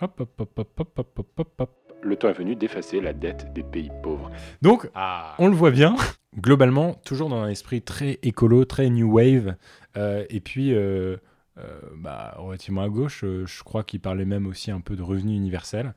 [0.00, 1.81] Hop, hop, hop, hop, hop, hop, hop, hop.
[2.04, 4.30] Le temps est venu d'effacer la dette des pays pauvres.
[4.60, 4.90] Donc,
[5.38, 5.94] on le voit bien.
[6.36, 9.54] Globalement, toujours dans un esprit très écolo, très new wave.
[9.96, 11.16] Euh, et puis, euh,
[11.58, 15.02] euh, bah, relativement à gauche, euh, je crois qu'il parlait même aussi un peu de
[15.02, 15.94] revenu universel.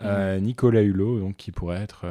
[0.00, 2.06] Euh, Nicolas Hulot, donc, qui pourrait être.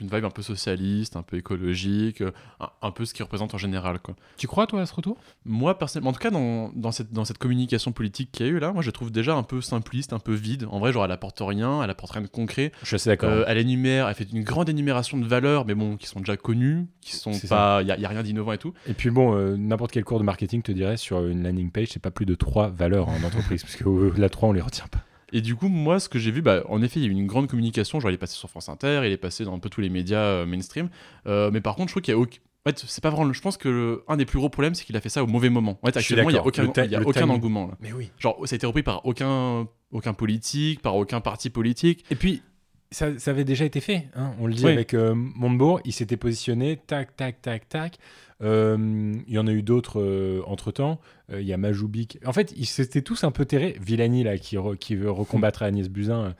[0.00, 3.54] Une vibe un peu socialiste, un peu écologique, euh, un, un peu ce qu'il représente
[3.54, 3.98] en général.
[4.00, 4.14] Quoi.
[4.36, 5.16] Tu crois, toi, à ce retour?
[5.44, 8.52] Moi, personnellement, en tout cas, dans, dans, cette, dans cette communication politique qu'il y a
[8.52, 10.66] eu là, moi je la trouve déjà un peu simpliste, un peu vide.
[10.70, 12.72] En vrai, genre, elle apporte rien, elle apporte rien de concret.
[12.82, 13.30] Je suis assez d'accord.
[13.30, 16.36] Euh, elle énumère, elle fait une grande énumération de valeurs, mais bon, qui sont déjà
[16.36, 17.82] connues, qui sont C'est pas.
[17.82, 18.74] Il n'y a, y a rien d'innovant et tout.
[18.86, 21.88] Et puis bon, euh, n'importe quel cours de marketing te dirait sur une landing page,
[21.90, 24.60] c'est pas plus de trois valeurs en entreprise, parce que euh, la 3, on les
[24.60, 25.00] retient pas.
[25.32, 27.12] Et du coup, moi, ce que j'ai vu, bah, en effet, il y a eu
[27.12, 27.98] une grande communication.
[28.00, 29.88] Genre, il est passé sur France Inter, il est passé dans un peu tous les
[29.88, 30.88] médias euh, mainstream.
[31.26, 32.38] Euh, mais par contre, je trouve qu'il y a aucun.
[32.64, 33.32] En fait, c'est pas vraiment.
[33.32, 35.26] Je pense que le- un des plus gros problèmes, c'est qu'il a fait ça au
[35.28, 35.78] mauvais moment.
[35.82, 37.66] En fait, actuellement, il y a aucun, il y a aucun engouement.
[37.68, 37.74] Là.
[37.80, 38.10] Mais oui.
[38.18, 42.04] Genre, ça a été repris par aucun, aucun politique, par aucun parti politique.
[42.10, 42.42] Et puis,
[42.90, 44.08] ça, ça avait déjà été fait.
[44.16, 44.32] hein.
[44.40, 44.72] On le dit Oui.
[44.72, 45.80] avec euh, Montebourg.
[45.84, 47.98] Il s'était positionné, tac, tac, tac, tac.
[48.42, 51.00] Euh, il y en a eu d'autres entre temps.
[51.32, 52.18] Il y a Majoubik.
[52.24, 53.76] En fait, ils s'étaient tous un peu terrés.
[53.80, 56.30] Villani, là, qui, re- qui veut recombattre Agnès Buzyn, euh,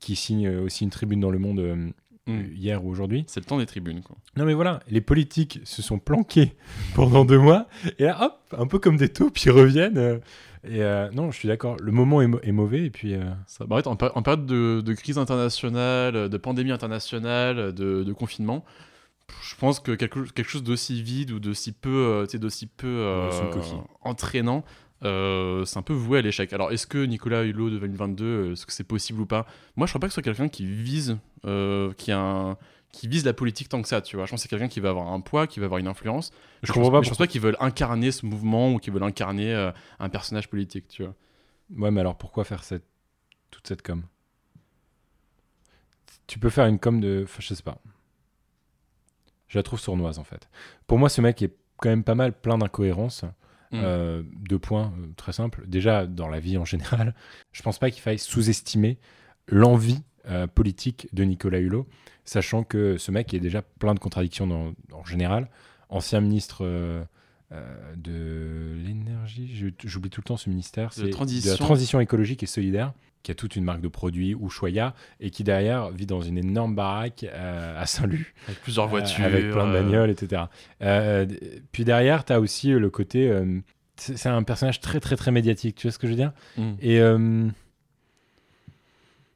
[0.00, 1.90] qui signe euh, aussi une tribune dans Le Monde euh,
[2.28, 2.42] Mm.
[2.54, 3.24] hier ou aujourd'hui.
[3.26, 4.16] C'est le temps des tribunes, quoi.
[4.36, 6.52] Non, mais voilà, les politiques se sont planqués
[6.94, 7.66] pendant deux mois.
[7.98, 9.98] Et là, hop, un peu comme des taupes, ils reviennent.
[9.98, 10.18] euh,
[10.62, 11.76] et euh, non, je suis d'accord.
[11.82, 12.84] Le moment est, mauvais.
[12.84, 13.14] Et puis.
[13.14, 18.64] euh, Ça, bah, en, période de, de crise internationale, de pandémie internationale, de, de confinement,
[19.42, 23.30] je pense que quelque, quelque chose d'aussi vide ou d'aussi peu, euh, d'aussi peu euh,
[24.02, 24.64] entraînant,
[25.04, 26.52] euh, c'est un peu voué à l'échec.
[26.52, 29.46] Alors, est-ce que Nicolas Hulot de 2022, euh, est-ce que c'est possible ou pas?
[29.76, 32.56] Moi, je crois pas que ce soit quelqu'un qui vise, euh, qui a un-
[32.92, 34.26] qui vise la politique tant que ça, tu vois.
[34.26, 36.30] Je pense que c'est quelqu'un qui va avoir un poids, qui va avoir une influence.
[36.62, 38.92] Je Mais comprends pense, pas Je pense pas qu'ils veulent incarner ce mouvement ou qu'ils
[38.92, 41.14] veulent incarner euh, un personnage politique, tu vois.
[41.74, 42.84] Ouais, mais alors pourquoi faire cette...
[43.50, 44.02] toute cette com?
[46.26, 47.22] Tu peux faire une com de.
[47.24, 47.78] Enfin, je sais pas.
[49.52, 50.48] Je la trouve sournoise en fait.
[50.86, 53.24] Pour moi, ce mec est quand même pas mal plein d'incohérences.
[53.70, 53.80] Mm.
[53.82, 55.64] Euh, deux points euh, très simples.
[55.66, 57.14] Déjà, dans la vie en général,
[57.52, 58.98] je pense pas qu'il faille sous-estimer
[59.48, 61.86] l'envie euh, politique de Nicolas Hulot,
[62.24, 65.50] sachant que ce mec est déjà plein de contradictions dans- en général.
[65.90, 66.64] Ancien ministre
[67.96, 72.46] de l'énergie, j'oublie tout le temps ce ministère, De c'est de la transition écologique et
[72.46, 76.38] solidaire, qui a toute une marque de produits, Ushuaïa, et qui derrière vit dans une
[76.38, 78.34] énorme baraque euh, à Saint-Luc.
[78.48, 79.24] Avec plusieurs Euh, voitures.
[79.24, 80.42] avec plein de euh, bagnoles, etc.
[80.82, 81.26] Euh,
[81.72, 83.32] puis derrière, tu as aussi le côté.
[83.96, 86.32] c'est un personnage très, très, très médiatique, tu vois ce que je veux dire?
[86.56, 86.72] Mm.
[86.80, 87.00] Et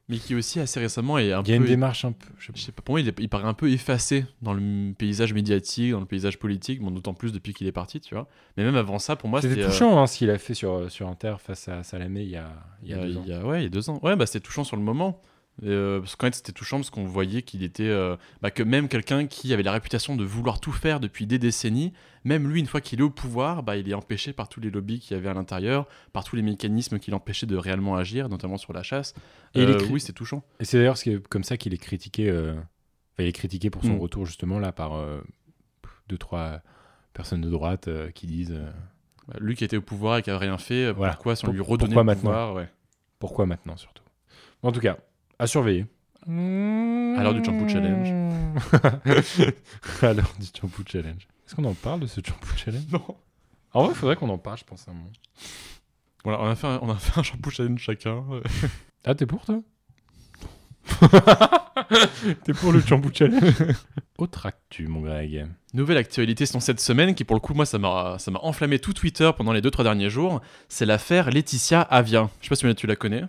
[0.09, 1.63] mais qui aussi assez récemment est un il y a peu.
[1.63, 2.29] une démarche un peu.
[2.39, 2.59] je sais pas.
[2.59, 5.33] je sais pas, pour moi, il, est- il paraît un peu effacé dans le paysage
[5.35, 8.29] médiatique, dans le paysage politique, bon, d'autant plus depuis qu'il est parti, tu vois.
[8.57, 10.91] Mais même avant ça, pour moi, C'était euh, touchant hein, ce qu'il a fait sur,
[10.91, 13.23] sur Inter face à Salamé il y a, il y a deux ans.
[13.27, 13.99] il y a- ouais, il y a deux ans.
[14.03, 15.21] Ouais, bah, c'était touchant sur le moment.
[15.63, 17.89] Et, euh, parce qu'en fait, c'était touchant parce qu'on voyait qu'il était.
[17.89, 21.39] euh, bah, que même quelqu'un qui avait la réputation de vouloir tout faire depuis des
[21.39, 24.61] décennies, même lui, une fois qu'il est au pouvoir, bah, il est empêché par tous
[24.61, 27.97] les lobbies qu'il y avait à l'intérieur, par tous les mécanismes qui l'empêchaient de réellement
[27.97, 29.15] agir, notamment sur la chasse.
[29.55, 30.45] Et Euh, oui, c'est touchant.
[30.61, 32.29] Et c'est d'ailleurs ce comme ça qu'il est critiqué.
[32.29, 34.01] euh, enfin, il est critiqué pour son Mm.
[34.01, 35.23] retour justement là par euh,
[36.09, 36.61] deux, trois
[37.15, 38.55] personnes de droite qui disent
[39.27, 41.15] Bah, lui qui était au pouvoir et qui a rien fait, Voilà.
[41.15, 42.69] pourquoi sans Pour- lui pourquoi le maintenant pouvoir ouais.
[43.19, 44.03] pourquoi maintenant surtout?
[44.63, 44.99] En tout cas,
[45.39, 45.87] à surveiller.
[46.27, 48.09] À l'heure du Shampoo Challenge.
[50.03, 51.29] à l'heure du Shampoo Challenge.
[51.47, 52.87] Est-ce qu'on en parle de ce Shampoo Challenge?
[52.93, 53.17] Non.
[53.73, 55.11] En vrai, il faudrait qu'on en parle, je pense, à un moment.
[56.25, 58.25] Voilà, on a fait un, on a fait un shampoo challenge chacun.
[59.05, 59.61] Ah, t'es pour, toi?
[62.45, 63.55] T'es pour le Shampoo Challenge
[64.19, 65.47] Autre actu, mon Greg.
[65.75, 68.79] Nouvelle actualité sinon cette semaine qui pour le coup moi ça m'a ça m'a enflammé
[68.79, 72.31] tout Twitter pendant les 2-3 derniers jours, c'est l'affaire Laetitia Avia.
[72.41, 73.25] Je sais pas si tu la connais.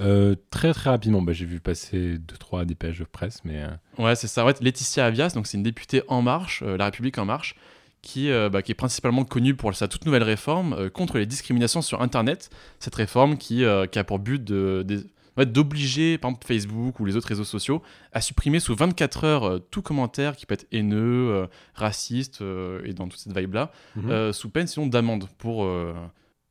[0.00, 3.62] Euh, très, très rapidement, bah, j'ai vu passer deux, trois dépêches de presse, mais...
[3.62, 4.44] euh, Ouais, c'est ça.
[4.44, 7.54] Ouais, Laetitia Avia, donc c'est une députée En Marche, euh, La République En Marche,
[8.02, 11.82] qui, euh, bah, qui est principalement connue pour sa toute nouvelle réforme contre les discriminations
[11.82, 12.50] sur Internet.
[12.78, 15.06] Cette réforme qui, qui a pour but de, de-
[15.38, 17.82] ouais, d'obliger, par exemple, Facebook ou les autres réseaux sociaux
[18.12, 22.80] à supprimer sous 24 heures euh, tout commentaire qui peut être haineux, euh, raciste euh,
[22.84, 24.10] et dans toute cette vibe-là, Mhm.
[24.10, 25.66] euh, sous peine sinon d'amende pour,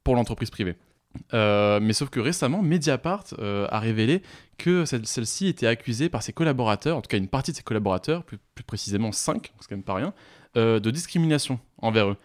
[0.04, 0.76] pour l'entreprise privée.
[1.34, 4.22] Euh, mais sauf que récemment, Mediapart euh, a révélé
[4.58, 7.64] que celle- celle-ci était accusée par ses collaborateurs, en tout cas une partie de ses
[7.64, 10.14] collaborateurs, plus, plus précisément 5, c'est quand même pas rien,
[10.58, 12.18] euh, de discrimination envers eux.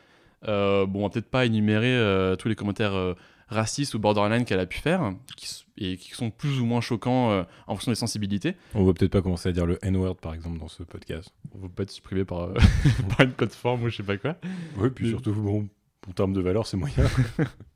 [0.47, 3.15] Bon, on va peut-être pas énumérer tous les commentaires
[3.49, 7.33] racistes ou borderline qu'elle a pu faire, qui, et qui sont plus ou moins choquants
[7.33, 8.55] euh, en fonction des sensibilités.
[8.75, 11.35] On va peut-être pas commencer à dire le N-word, par exemple, dans ce podcast.
[11.55, 12.55] On va pas être supprimé par, euh,
[13.11, 14.37] par une plateforme ou je sais pas quoi.
[14.79, 15.69] Oui, puis surtout, bon,
[16.09, 16.95] en termes de valeur, c'est moyen.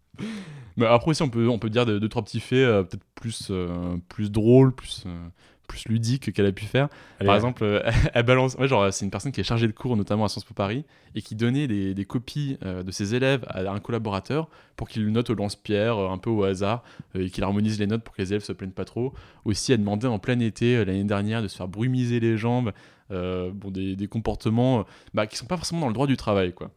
[0.76, 3.04] Mais après aussi, on peut, on peut dire deux, deux, trois petits faits euh, peut-être
[3.14, 5.28] plus, euh, plus drôles, plus, euh,
[5.68, 6.88] plus ludiques qu'elle a pu faire.
[7.20, 7.82] Allez, Par exemple,
[8.14, 8.56] elle balance.
[8.56, 10.84] Ouais, genre, c'est une personne qui est chargée de cours, notamment à Sciences Po Paris,
[11.14, 15.10] et qui donnait des, des copies de ses élèves à un collaborateur pour qu'il le
[15.10, 16.82] note au lance-pierre, un peu au hasard,
[17.14, 19.14] et qu'il harmonise les notes pour que les élèves se plaignent pas trop.
[19.44, 22.72] Aussi, elle demandait en plein été, l'année dernière, de se faire brumiser les jambes.
[23.10, 26.72] bon, des, des comportements bah, qui sont pas forcément dans le droit du travail, quoi.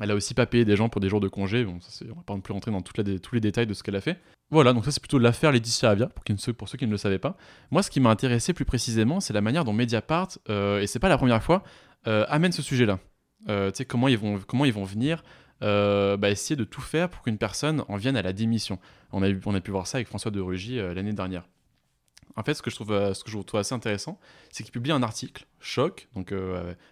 [0.00, 1.64] Elle a aussi pas payé des gens pour des jours de congé.
[1.64, 3.66] Bon, ça, on va pas non plus rentrer dans toute la dé- tous les détails
[3.66, 4.18] de ce qu'elle a fait.
[4.50, 6.96] Voilà, donc ça c'est plutôt l'affaire Laetitia Avia, pour, qui pour ceux qui ne le
[6.96, 7.36] savaient pas.
[7.70, 10.98] Moi, ce qui m'a intéressé plus précisément, c'est la manière dont Mediapart, euh, et c'est
[10.98, 11.62] pas la première fois,
[12.06, 12.98] euh, amène ce sujet-là.
[13.48, 15.22] Euh, tu sais, comment ils vont, comment ils vont venir
[15.62, 18.78] euh, bah, essayer de tout faire pour qu'une personne en vienne à la démission.
[19.12, 21.46] On a, eu- on a pu voir ça avec François de Rugy l'année dernière.
[22.36, 24.18] En fait, ce que je trouve, ce que je trouve assez intéressant,
[24.50, 26.32] c'est qu'il publie un article, choc, donc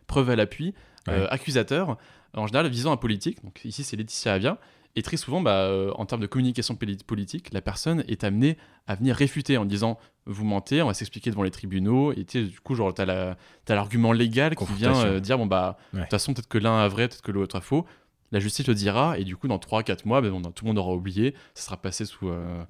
[0.08, 0.74] preuve à l'appui,
[1.08, 1.24] Ouais.
[1.30, 1.98] accusateur,
[2.34, 3.42] en général visant un politique.
[3.44, 4.58] Donc ici, c'est Laetitia Avia.
[4.98, 8.56] Et très souvent, bah, euh, en termes de communication poli- politique, la personne est amenée
[8.86, 12.12] à venir réfuter en disant vous mentez, on va s'expliquer devant les tribunaux.
[12.14, 13.36] Et du coup, genre, t'as la-
[13.66, 16.04] t'as l'argument légal qui vient euh, dire bon, bah, de Ouais.
[16.04, 17.84] toute façon, peut-être que l'un a vrai, peut-être que l'autre a faux.
[18.32, 20.78] La justice le dira, et du coup, dans 3-4 mois, on a- tout le monde
[20.78, 22.64] aura oublié, ça sera passé sous, euh,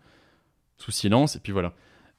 [0.78, 1.72] sous silence, et puis voilà.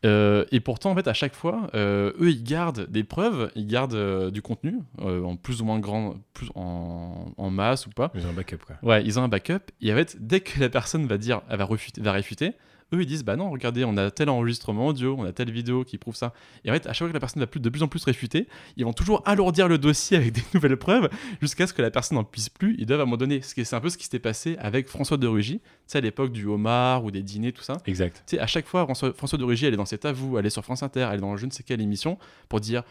[0.05, 3.67] Euh, et pourtant, en fait, à chaque fois, euh, eux, ils gardent des preuves, ils
[3.67, 8.11] gardent euh, du contenu, en plus ou moins grand, plus en, en masse ou pas.
[8.15, 8.75] Ils ont un backup, quoi.
[8.83, 11.57] Ouais, ils ont un backup, et en fait, dès que la personne va dire, elle
[11.57, 12.53] va, refuter, va réfuter,
[12.93, 15.83] eux, ils disent, bah non, regardez, on a tel enregistrement audio, on a telle vidéo
[15.83, 16.33] qui prouve ça.
[16.63, 18.03] Et en fait, à chaque fois que la personne va plus, de plus en plus
[18.03, 18.47] réfuter,
[18.77, 21.09] ils vont toujours alourdir le dossier avec des nouvelles preuves
[21.41, 22.75] jusqu'à ce que la personne n'en puisse plus.
[22.79, 23.41] Ils doivent à un moment donné.
[23.41, 25.63] Ce qui est- C'est un peu ce qui s'était passé avec François de Rugy, tu
[25.87, 27.77] sais, à l'époque du homard ou des dîners, tout ça.
[27.85, 28.23] Exact.
[28.27, 30.45] Tu sais, à chaque fois, François, François de Rugy, elle est dans cet avou, elle
[30.45, 32.17] est sur France Inter, elle est dans je ne sais quelle émission
[32.49, 32.83] pour dire.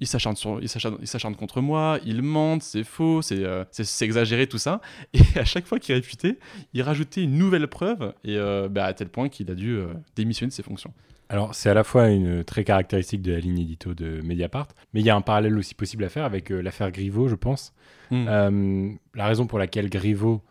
[0.00, 3.64] Il s'acharne, sur, il, s'acharne, il s'acharne contre moi, il mente, c'est faux, c'est, euh,
[3.70, 4.80] c'est, exagéré, tout ça.
[5.14, 6.38] Et à chaque fois qu'il réfutait,
[6.74, 9.86] il rajoutait une nouvelle preuve, et euh, bah, à tel point qu'il a dû euh,
[10.14, 10.92] démissionner de ses fonctions.
[11.28, 15.00] Alors, c'est à la fois une très caractéristique de la ligne édito de Mediapart, mais
[15.00, 17.72] il y a un parallèle aussi possible à faire avec euh, l'affaire Griveaux, je pense.
[18.10, 18.26] Mm.
[18.28, 20.42] Euh, la raison pour laquelle Griveaux,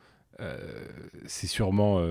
[1.25, 2.05] c'est sûrement.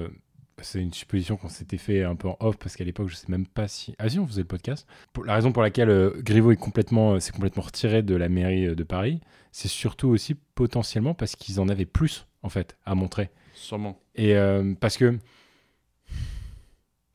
[0.61, 3.27] C'est une supposition qu'on s'était fait un peu en off parce qu'à l'époque, je sais
[3.29, 3.95] même pas si.
[3.99, 4.87] Ah si, on faisait le podcast.
[5.13, 8.29] Pour- la raison pour laquelle euh, Griveaux est complètement, euh, s'est complètement retiré de la
[8.29, 9.21] mairie euh, de Paris,
[9.53, 13.31] c'est surtout aussi potentiellement parce qu'ils en avaient plus, en fait, à montrer.
[13.55, 13.99] Sûrement.
[14.15, 15.19] Et euh, parce que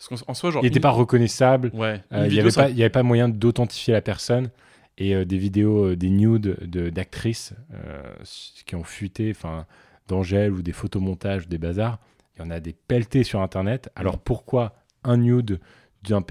[0.10, 0.64] Parce en soi, genre.
[0.64, 1.72] il n'était une- pas reconnaissable.
[1.74, 2.02] Ouais.
[2.12, 4.50] Il n'y avait, ça- pas- il y avait pas moyen d'authentifier la personne.
[5.02, 7.54] Et des vidéos, des nudes de- d'actrices
[8.66, 9.66] qui ont fuité, enfin,
[10.10, 12.00] d'Angèle ou des photomontages, des bazars,
[12.40, 13.92] il y en a des pelletés sur Internet.
[13.96, 15.60] Alors pourquoi un nude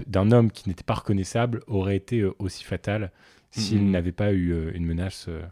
[0.07, 3.11] d'un homme qui n'était pas reconnaissable aurait été euh, aussi fatal
[3.51, 5.43] s'il n'avait pas eu euh, une menace euh,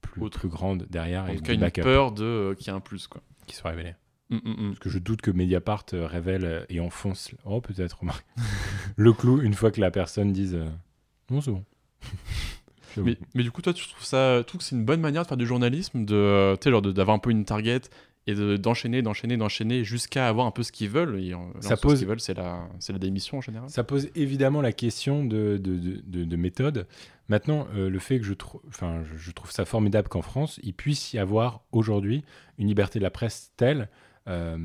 [0.00, 0.38] plus, Autre.
[0.40, 2.72] plus grande derrière En et tout de cas, une peur de euh, qu'il y ait
[2.76, 3.22] un plus, quoi.
[3.46, 4.38] qui soit mm.
[4.68, 8.26] Parce que je doute que Mediapart révèle et enfonce, oh peut-être, remarque,
[8.96, 10.68] le clou une fois que la personne dise euh,
[11.30, 11.64] non, c'est bon.
[12.98, 15.22] Mais, mais du coup, toi, tu trouves ça, tu trouves que c'est une bonne manière
[15.22, 17.82] de faire du journalisme, euh, genre de- d'avoir un peu une target
[18.26, 21.20] et de- d'enchaîner, d'enchaîner, d'enchaîner jusqu'à avoir un peu ce qu'ils veulent.
[21.20, 23.70] Et, euh, Ça ce pose- qu'ils veulent, c'est la, c'est la démission en général.
[23.70, 26.86] Ça pose évidemment la question de, de, de- de- de méthode.
[27.28, 30.58] Maintenant, euh, le fait que je, trou- enfin, je, je trouve ça formidable qu'en France,
[30.62, 32.24] il puisse y avoir aujourd'hui
[32.58, 33.88] une liberté de la presse telle.
[34.28, 34.58] euh,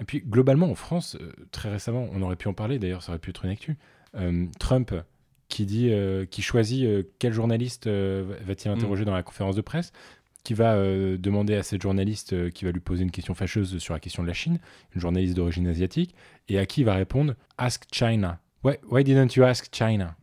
[0.00, 3.12] et puis, globalement, en France, euh, très récemment, on aurait pu en parler, d'ailleurs, ça
[3.12, 3.76] aurait pu être une actu.
[4.58, 4.94] Trump
[5.48, 5.92] qui dit,
[6.30, 6.86] qui choisit
[7.18, 9.92] quel journaliste va- va-t-il interroger dans la conférence de presse,
[10.46, 13.78] qui va euh, demander à cette journaliste euh, qui va lui poser une question fâcheuse
[13.78, 14.58] sur la question de la Chine,
[14.94, 16.14] une journaliste d'origine asiatique,
[16.48, 18.38] et à qui il va répondre Ask China.
[18.62, 20.14] Why, why didn't you ask China?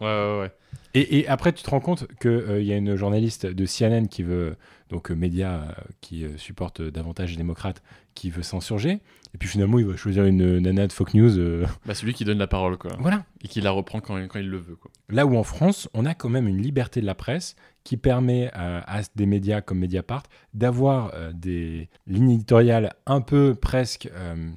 [0.00, 0.50] Ouais, ouais, ouais.
[0.94, 4.22] et, et après, tu te rends compte qu'il y a une journaliste de CNN qui
[4.24, 4.56] veut,
[4.90, 7.82] donc euh, média euh, qui euh, supporte euh, davantage les démocrates,
[8.14, 8.98] qui veut s'insurger.
[9.34, 11.38] Et puis finalement, il va choisir une nana de Fox News.
[11.38, 12.90] euh, Bah, c'est lui qui donne la parole, quoi.
[12.98, 13.24] voilà.
[13.42, 14.90] Et qui la reprend quand, quand il le veut, quoi.
[15.08, 17.54] Là où en France, on a quand même une liberté de la presse
[17.84, 20.22] qui permet euh, à des médias comme Mediapart
[20.54, 24.50] d'avoir euh, des lignes éditoriales un peu presque euh,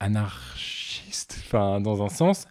[0.00, 2.46] anarchistes, enfin dans un sens,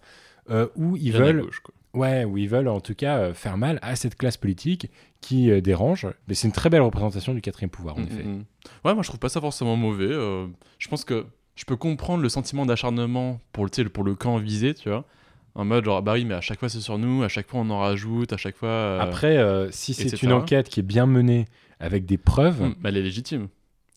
[0.75, 1.73] où ils veulent, gauche, quoi.
[1.93, 4.89] ouais, où ils veulent en tout cas faire mal à cette classe politique
[5.21, 6.07] qui euh, dérange.
[6.27, 8.23] Mais c'est une très belle représentation du quatrième pouvoir, en Mm, effet.
[8.23, 8.45] mm.
[8.85, 10.07] Ouais, moi je trouve pas ça forcément mauvais.
[10.09, 10.47] euh,
[10.79, 11.25] je pense que
[11.55, 15.05] je peux comprendre le sentiment d'acharnement pour le, pour le camp visé, tu vois.
[15.55, 17.61] En mode genre, bah oui, mais à chaque fois c'est sur nous, à chaque fois
[17.61, 18.67] on en rajoute, à chaque fois.
[18.69, 21.45] euh, Après, euh, si c'est une enquête qui est bien menée
[21.79, 23.47] avec des preuves, mm, bah, elle est légitime.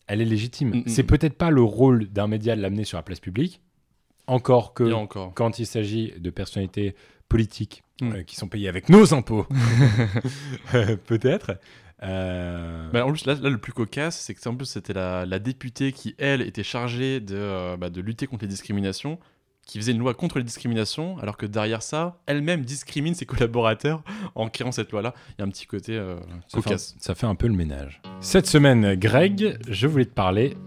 [0.07, 0.69] elle est légitime.
[0.69, 3.61] Mm, mm, C'est peut-être pas le rôle d'un média de l'amener sur la place publique,
[4.27, 5.33] encore que encore.
[5.33, 6.95] quand il s'agit de personnalités
[7.27, 9.45] politiques euh, qui sont payées avec nos impôts,
[11.05, 11.59] peut-être.
[12.03, 15.25] Euh, Bah, en plus, là, là, le plus cocasse, c'est que en plus, c'était la,
[15.25, 19.19] la députée qui, elle, était chargée de, euh, bah, de lutter contre les discriminations,
[19.69, 24.01] qui faisait une loi contre les discriminations, alors que derrière ça, elle-même discrimine ses collaborateurs
[24.33, 25.13] en créant cette loi-là.
[25.37, 26.95] Il y a un petit côté euh, ça, fait un, cocasse.
[26.99, 28.01] ça fait un peu le ménage.
[28.19, 30.57] Cette semaine, Greg, je voulais te parler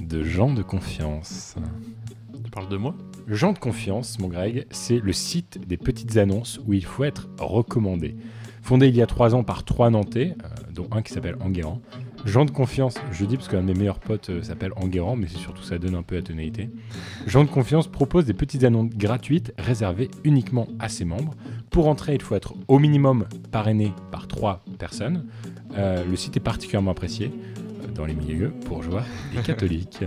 [0.00, 1.54] de gens de confiance.
[2.44, 2.94] Tu parles de moi?
[3.26, 7.30] Gens de confiance, mon Greg, c'est le site des petites annonces où il faut être
[7.38, 8.16] recommandé.
[8.60, 11.80] Fondé il y a trois ans par trois Nantais, euh, dont un qui s'appelle Enguerrand.
[12.24, 15.28] Gens de confiance, je dis parce qu'un de mes meilleurs potes euh, s'appelle Enguerrand, mais
[15.28, 16.68] c'est surtout ça donne un peu la tonalité.
[17.26, 21.34] Gens de confiance propose des petites annonces gratuites réservées uniquement à ses membres.
[21.70, 25.26] Pour entrer, il faut être au minimum parrainé par trois personnes.
[25.76, 27.32] Euh, le site est particulièrement apprécié.
[27.82, 29.04] Euh, dans les milieux bourgeois
[29.36, 30.04] et catholiques.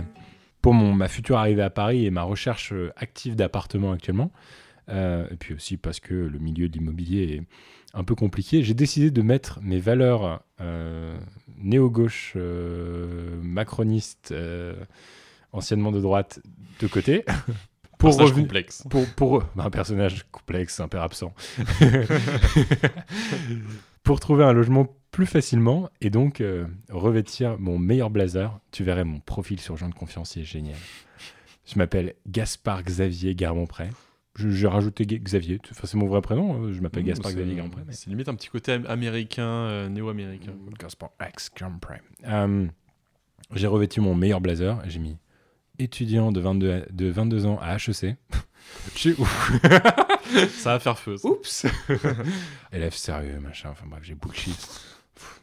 [0.60, 4.30] Pour mon, ma future arrivée à Paris et ma recherche active d'appartement actuellement,
[4.88, 7.42] euh, et puis aussi parce que le milieu de l'immobilier est
[7.94, 11.18] un peu compliqué, j'ai décidé de mettre mes valeurs euh,
[11.58, 14.74] néo-gauche, euh, macronistes, euh,
[15.52, 16.40] anciennement de droite,
[16.80, 17.24] de côté.
[17.98, 18.82] Pour revenir- complexe.
[18.90, 21.32] pour, pour un personnage complexe, un père absent.
[24.02, 26.42] pour trouver un logement plus facilement et donc
[26.90, 28.58] revêtir mon meilleur blazer.
[28.72, 30.74] Tu verrais mon profil sur Jean de Confiance, il est génial.
[31.64, 33.88] Je m'appelle Gaspard Xavier Garmont-Pré.
[34.36, 36.72] J'ai rajouté Xavier, enfin, c'est mon vrai prénom, hein.
[36.72, 40.54] je m'appelle Mmh, Gaspard Xavier mais- C'est limite un petit côté am- américain, euh, néo-américain.
[40.78, 42.00] Gaspard X Garmont-Pré.
[42.26, 42.66] Euh,
[43.54, 45.18] J'ai revêtu mon meilleur blazer, j'ai mis
[45.78, 48.16] étudiant de 22, à- de 22 ans à HEC.
[50.50, 51.16] Ça va faire feu.
[51.18, 51.28] ça.
[51.28, 51.66] Oups
[52.72, 54.56] Élève sérieux, machin, enfin bref, j'ai bullshit.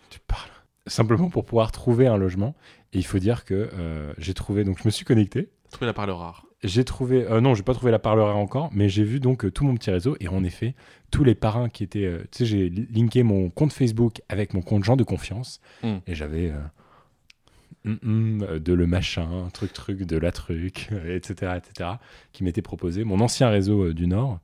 [0.09, 0.49] Tu parles.
[0.87, 2.55] Simplement pour pouvoir trouver un logement.
[2.93, 5.49] Et il faut dire que euh, j'ai trouvé, donc je me suis connecté.
[5.69, 6.45] Trouver la parole rare.
[6.63, 9.51] J'ai trouvé, euh, non, j'ai pas trouvé la parleur encore, mais j'ai vu donc euh,
[9.51, 10.17] tout mon petit réseau.
[10.19, 10.75] Et en effet,
[11.09, 12.03] tous les parrains qui étaient.
[12.05, 15.61] euh, tu sais, j'ai linké mon compte Facebook avec mon compte Jean de confiance.
[15.83, 15.97] Mm.
[16.07, 16.51] Et j'avais.
[16.51, 21.91] euh, hum, euh, de le machin, truc truc, de la truc, etc., etc.,
[22.33, 23.03] qui m'étaient proposés.
[23.05, 24.39] Mon ancien réseau du Nord,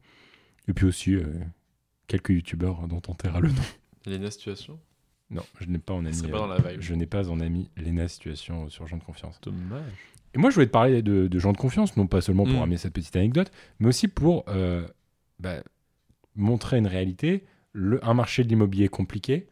[0.70, 1.18] et puis aussi
[2.08, 3.62] quelques youtubeurs dont on taira le nom.
[4.06, 4.80] Léna Situation?
[5.32, 6.22] Non, je n'ai pas en ami.
[6.22, 6.80] pas dans la vibe.
[6.82, 9.40] Je n'ai pas en ami Lena Situation sur Jean de Confiance.
[9.42, 9.82] Dommage.
[10.36, 12.62] Et moi, je voulais te parler de, de gens de confiance, non pas seulement pour
[12.62, 12.64] Mm.
[12.64, 14.88] amener cette petite anecdote, mais aussi pour euh,
[15.40, 15.64] bah,
[16.36, 19.48] montrer une réalité, le, un marché de l'immobilier compliqué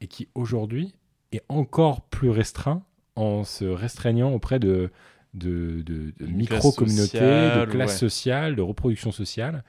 [0.00, 0.94] et qui aujourd'hui
[1.32, 2.84] est encore plus restreint
[3.16, 4.90] en se restreignant auprès de,
[5.34, 7.98] de, de- de Une classe micro-communautés, de classes ouais.
[7.98, 9.64] sociales, de reproduction sociale.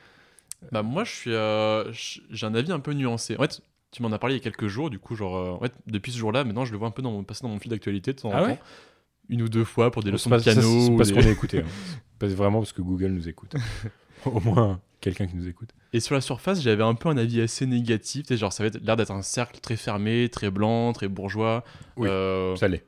[0.72, 3.36] Bah moi je suis euh, j'ai un avis un peu nuancé.
[3.38, 5.52] En fait, tu m'en as parlé il y a quelques jours, du coup genre euh,
[5.52, 7.60] en fait, depuis ce jour-là, maintenant je le vois un peu dans passer dans mon
[7.60, 8.56] fil d'actualité de temps Ah en ouais?
[8.56, 8.60] temps.
[9.30, 10.96] Une ou deux fois pour des leçons de ça, piano.
[10.98, 11.60] parce qu'on est écouté.
[11.60, 11.64] hein.
[12.28, 13.54] Vraiment parce que Google nous écoute.
[14.26, 15.70] Au moins quelqu'un qui nous écoute.
[15.94, 18.32] Et sur la surface, j'avais un peu un avis assez négatif.
[18.34, 21.64] Genre ça avait l'air d'être un cercle très fermé, très blanc, très bourgeois.
[21.98, 22.84] Oui, Euh, Ça l'est.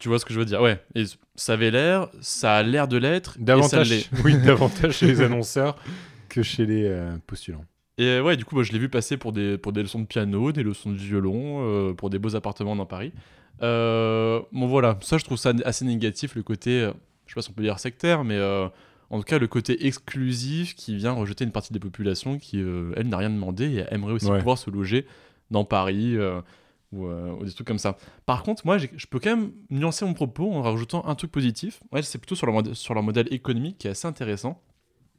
[0.00, 0.60] tu vois ce que je veux dire?
[0.60, 0.82] Ouais.
[0.94, 1.04] Et
[1.36, 3.34] ça avait l'air, ça a l'air de l'être.
[3.34, 4.08] ça Davantage, l'est.
[4.24, 5.76] oui, davantage chez les annonceurs
[6.28, 7.64] que chez les euh, postulants.
[7.96, 10.00] Et euh, ouais, du coup, moi, je l'ai vu passer pour des, pour des leçons
[10.00, 13.12] de piano, des leçons de violon, euh, pour des beaux appartements dans Paris.
[13.62, 16.92] Euh, bon, voilà, ça, je trouve ça assez négatif, le côté, euh,
[17.26, 18.68] je sais pas si on peut dire sectaire, mais euh,
[19.10, 23.08] en tout cas, le côté exclusif qui vient rejeter une partie des populations qui, elle,
[23.08, 24.38] n'a rien demandé et aimerait aussi Ouais.
[24.38, 25.06] pouvoir se loger
[25.50, 26.16] dans Paris
[26.92, 27.96] ou, ou des trucs comme ça.
[28.26, 31.80] Par contre, moi, je peux quand même nuancer mon propos en rajoutant un truc positif.
[31.92, 34.60] Ouais, c'est plutôt sur leur, mod- sur leur modèle économique qui est assez intéressant.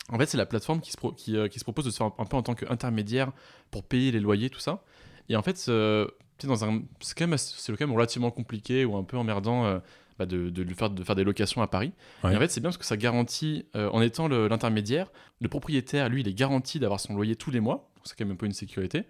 [0.09, 1.97] En fait, c'est la plateforme qui se, pro- qui, euh, qui se propose de se
[1.97, 3.31] faire un, un peu en tant qu'intermédiaire
[3.71, 4.83] pour payer les loyers, tout ça.
[5.29, 6.07] Et en fait, euh,
[6.43, 9.79] dans un, c'est quand, même c'est quand même relativement compliqué ou un peu emmerdant euh,
[10.19, 11.91] bah, de, de, faire, de faire des locations à Paris.
[12.23, 12.33] Ouais.
[12.33, 15.47] Et en fait, c'est bien parce que ça garantit, euh, en étant le- l'intermédiaire, le
[15.49, 17.89] propriétaire, lui, il est garanti d'avoir son loyer tous les mois.
[17.95, 19.03] Donc, C'est quand même un peu une sécurité.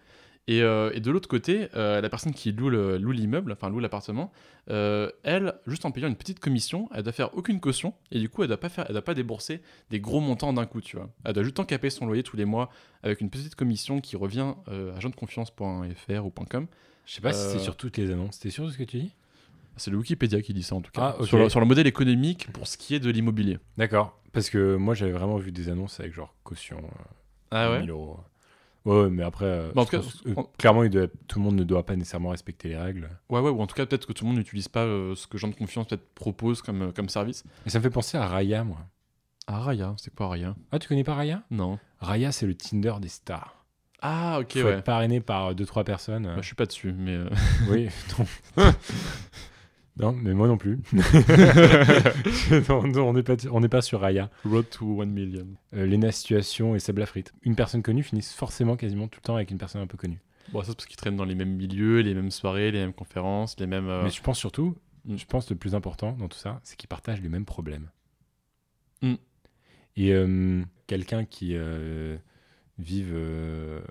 [0.47, 3.79] Et, euh, et de l'autre côté, la personne qui loue le- loue l'immeuble, enfin loue
[3.79, 4.31] l'appartement,
[4.67, 8.43] elle, juste en payant une petite commission, elle doit faire aucune caution et du coup,
[8.43, 11.09] elle doit pas faire, elle doit pas débourser des gros montants d'un coup, tu vois.
[11.23, 12.69] Elle doit juste payer son loyer tous les mois
[13.01, 16.67] avec une petite commission qui revient à jeandeconfiance.fr ou .com.
[17.05, 18.39] Je sais pas si c'est Euh, sur toutes les annonces.
[18.39, 19.11] T'es sûr de ce que tu dis?
[19.77, 21.15] C'est le Wikipédia qui dit ça en tout cas.
[21.15, 21.27] Ah, ok.
[21.27, 23.59] sur, le, sur le modèle économique pour ce qui est de l'immobilier.
[23.77, 24.19] D'accord.
[24.31, 27.03] Parce que moi, j'avais vraiment vu des annonces avec genre caution euh,
[27.51, 28.19] Ah ouais 1000 euros.
[28.85, 30.89] Ouais, ouais, mais après, euh, Bah, en je tout cas, pense- euh, en- clairement, il
[30.91, 33.09] doit- tout le monde ne doit pas nécessairement respecter les règles.
[33.29, 35.25] Ouais, ouais, ou en tout cas, peut-être que tout le monde n'utilise pas euh, ce
[35.27, 37.43] que Jean de Confiance peut-être propose comme, euh, comme service.
[37.65, 38.77] Et ça me fait penser à Raya, moi.
[39.47, 40.55] Ah, Raya, c'est quoi Raya?
[40.71, 41.43] Ah, tu connais pas Raya?
[41.49, 41.79] Non.
[41.99, 43.54] Raya, c'est le Tinder des stars.
[44.07, 44.73] Ah, ok, Faut ouais.
[44.73, 46.25] être parrainé par 2-3 personnes.
[46.25, 47.15] Bah, je suis pas dessus, mais.
[47.15, 47.29] euh,
[47.69, 47.87] Oui,
[48.57, 48.71] non.
[49.97, 50.79] non, mais moi non plus.
[52.69, 54.29] non, non, on n'est pas, on pas sur Raya.
[54.45, 55.47] Road to 1 million.
[55.73, 57.33] Euh, Lena Situation et Seb Lafrite.
[57.43, 60.21] Une personne connue finissent forcément quasiment tout le temps avec une personne un peu connue.
[60.51, 62.93] Bon, ça, c'est parce qu'ils traînent dans les mêmes milieux, les mêmes soirées, les mêmes
[62.93, 63.87] conférences, les mêmes.
[63.89, 65.17] euh, Mais je pense surtout, Mm.
[65.17, 67.89] je pense le plus important dans tout ça, c'est qu'ils partagent les mêmes problèmes.
[69.03, 69.13] Mm.
[69.97, 71.55] Et euh, quelqu'un qui
[72.79, 73.81] euh, vive euh,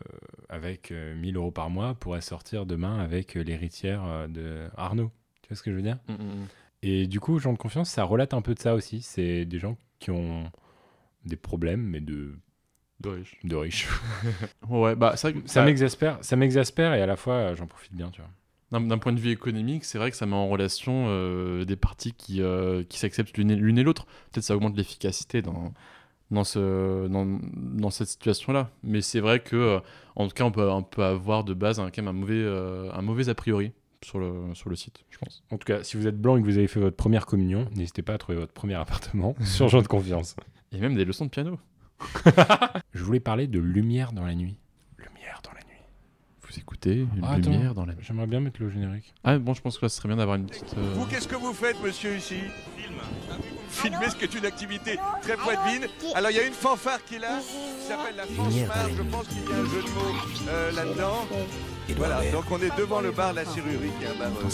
[0.49, 5.11] avec euh, 1000 euros par mois pourrait sortir demain avec euh, l'héritière euh, de Arnaud.
[5.43, 5.99] Tu vois ce que je veux dire?
[6.09, 6.47] Mm, mm, mm.
[6.83, 9.01] Et du coup, gens de confiance, ça relate un peu de ça aussi.
[9.03, 10.51] C'est des gens qui ont
[11.25, 12.35] des problèmes, mais de,
[13.01, 13.39] De riches.
[13.43, 13.89] de riches.
[14.69, 18.11] Ouais, bah, ça ça- m'exaspère, ça m'exaspère et à la fois, euh, j'en profite bien,
[18.11, 18.31] tu vois.
[18.81, 22.13] D'un point de vue économique, c'est vrai que ça met en relation euh, des parties
[22.13, 24.05] qui, euh, qui s'acceptent l'une et, l'une et l'autre.
[24.33, 25.73] Peut-être ça augmente l'efficacité dans,
[26.35, 28.71] dans, ce, dans, dans cette situation-là.
[28.83, 29.81] Mais c'est vrai que, euh,
[30.17, 32.35] en tout cas, on peut, on peut avoir de base un, quand même un mauvais,
[32.35, 33.73] euh, un mauvais a priori
[34.05, 35.43] sur le, sur le site, je pense.
[35.51, 37.67] En tout cas, si vous êtes blanc et que vous avez fait votre première communion,
[37.75, 40.37] n'hésitez pas à trouver votre premier appartement sur Jean de Confiance.
[40.73, 41.59] Et même des leçons de piano.
[42.93, 44.59] Je voulais parler de lumière dans la nuit.
[44.99, 45.81] Lumière dans la nuit.
[46.47, 48.03] Vous écoutez une Ah, attends, lumière dans la nuit.
[48.05, 49.15] J'aimerais bien mettre le générique.
[49.25, 50.75] Ah bon, je pense que ça serait bien d'avoir une petite.
[50.77, 52.37] euh, Vous, qu'est-ce que vous faites, monsieur, ici?
[53.75, 55.87] Filmer, ce qui est une activité très poitevine.
[56.15, 58.89] Alors, il y a une fanfare qui est là, qui s'appelle la fanfare.
[58.97, 61.27] Je pense qu'il y a un jeu de mots euh, là-dedans.
[61.97, 64.49] Voilà, donc on est devant le bar La Serrurerie, qui est un bar euh.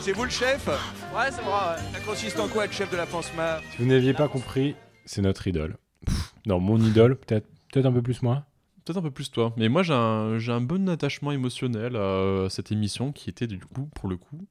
[0.00, 0.66] C'est vous le chef?
[0.68, 4.14] Ouais, c'est moi, Ça consiste en quoi, être chef de la Fanfare Si vous n'aviez
[4.14, 5.76] pas compris, c'est notre idole.
[6.06, 8.44] Pff, non, mon idole, peut-être peut un peu plus moi.
[8.84, 9.52] Peut-être un peu plus toi.
[9.56, 13.90] Mais moi, j'ai un, un bon attachement émotionnel à cette émission qui était du coup,
[13.94, 14.46] pour le coup,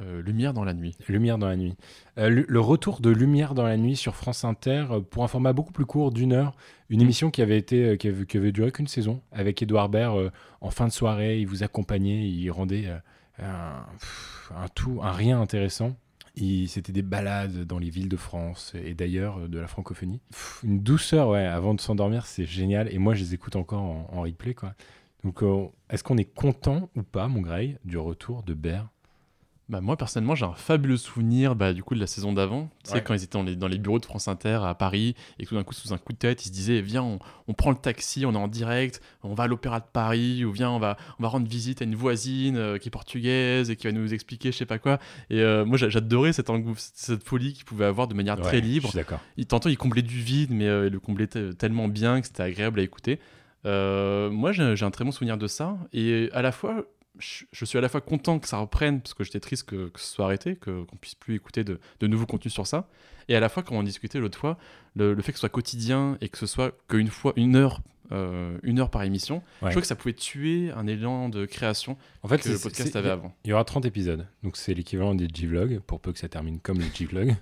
[0.00, 0.96] euh, Lumière dans la nuit.
[1.08, 1.74] Lumière dans la nuit.
[2.18, 5.52] Euh, le, retour de Lumière dans la nuit sur France Inter euh, pour un format
[5.52, 6.56] beaucoup plus court d'une heure.
[6.88, 10.18] Une émission qui avait été qui avait, qui avait duré qu'une saison avec Edouard Baird
[10.18, 10.30] euh,
[10.60, 11.40] en fin de soirée.
[11.40, 12.88] Il vous accompagnait, il rendait
[13.38, 15.96] un, pff, un tout, un rien intéressant.
[16.66, 20.20] C'était des balades dans les villes de France et d'ailleurs de la francophonie.
[20.30, 22.92] Pff, une douceur, ouais, avant de s'endormir, c'est génial.
[22.92, 24.74] Et moi, je les écoute encore en, en replay, quoi.
[25.22, 25.42] Donc,
[25.88, 28.88] est-ce qu'on est content ou pas, mon Grey, du retour de Baird
[29.70, 32.68] Bah, moi, personnellement, j'ai un fabuleux souvenir bah, du coup de la saison d'avant.
[32.84, 33.02] Tu sais, Ouais.
[33.02, 35.54] quand ils étaient dans les, dans les bureaux de France Inter à Paris et tout
[35.54, 37.76] d'un coup, sous un coup de tête, ils se disaient Viens, on, on prend le
[37.78, 40.98] taxi, on est en direct, on va à l'Opéra de Paris, ou viens, on va,
[41.18, 44.12] on va rendre visite à une voisine euh, qui est portugaise et qui va nous
[44.12, 44.98] expliquer je sais pas quoi.
[45.30, 46.50] Et euh, moi, j'a- j'adorais cette,
[47.24, 48.84] folie qu'ils pouvaient avoir de manière très libre.
[48.88, 49.20] Je suis d'accord.
[49.38, 52.26] Il, tantôt, il comblait du vide, mais euh, il le comblait te- tellement bien que
[52.26, 53.18] c'était agréable à écouter.
[53.64, 55.78] Moi, j'ai un très bon souvenir de ça.
[55.94, 56.84] Et à la fois,
[57.18, 59.88] je, je suis à la fois content que ça reprenne, parce que j'étais triste que,
[59.88, 62.88] que ce soit arrêté, que- qu'on puisse plus écouter de, de nouveaux contenus sur ça.
[63.28, 64.58] Et à la fois, comme on discutait l'autre fois,
[64.96, 67.80] le, le fait que ce soit quotidien et que ce soit qu'une fois, une heure,
[68.12, 71.96] euh, une heure par émission, je trouvais que ça pouvait tuer un élan de création
[72.22, 73.34] En fait, que le podcast c'est- avait avant.
[73.44, 76.60] Il y aura 30 épisodes, donc c'est l'équivalent des G-Vlogs, pour peu que ça termine
[76.60, 77.34] comme les G-Vlogs.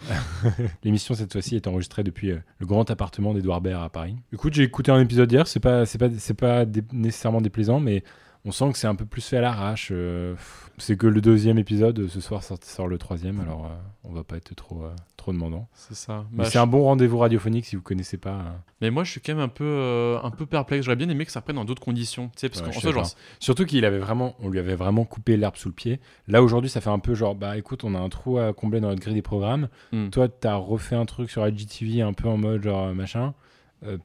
[0.84, 4.16] L'émission, cette fois-ci, est enregistrée depuis euh, le grand appartement d'Edouard Baird à Paris.
[4.32, 7.80] Écoute, j'ai écouté un épisode hier, c'est pas, c'est pas, c'est pas dé- nécessairement déplaisant,
[7.80, 8.04] mais
[8.44, 9.88] on sent que c'est un peu plus fait à l'arrache.
[9.92, 10.34] euh,
[10.78, 13.68] c'est que le deuxième épisode, ce soir, sort, sort le troisième, alors euh,
[14.04, 15.68] on va pas être trop, euh, trop demandant.
[15.72, 16.26] C'est ça.
[16.32, 18.56] Mais Bah, c'est je- un bon rendez-vous radiophonique si vous connaissez pas.
[18.80, 20.84] Mais moi, je suis quand même un peu, un peu perplexe.
[20.84, 22.26] J'aurais bien aimé que ça reprenne dans d'autres conditions.
[22.36, 23.08] Tu sais, parce Ouais, qu'en genre.
[23.38, 26.00] Surtout qu'il avait vraiment, on lui avait vraiment coupé l'herbe sous le pied.
[26.28, 28.80] Là aujourd'hui, ça fait un peu genre, bah écoute, on a un trou à combler
[28.80, 29.68] dans notre grille des programmes.
[29.92, 30.10] Hmm.
[30.10, 33.32] Toi, t'as refait un truc sur IGTV un peu en mode genre machin.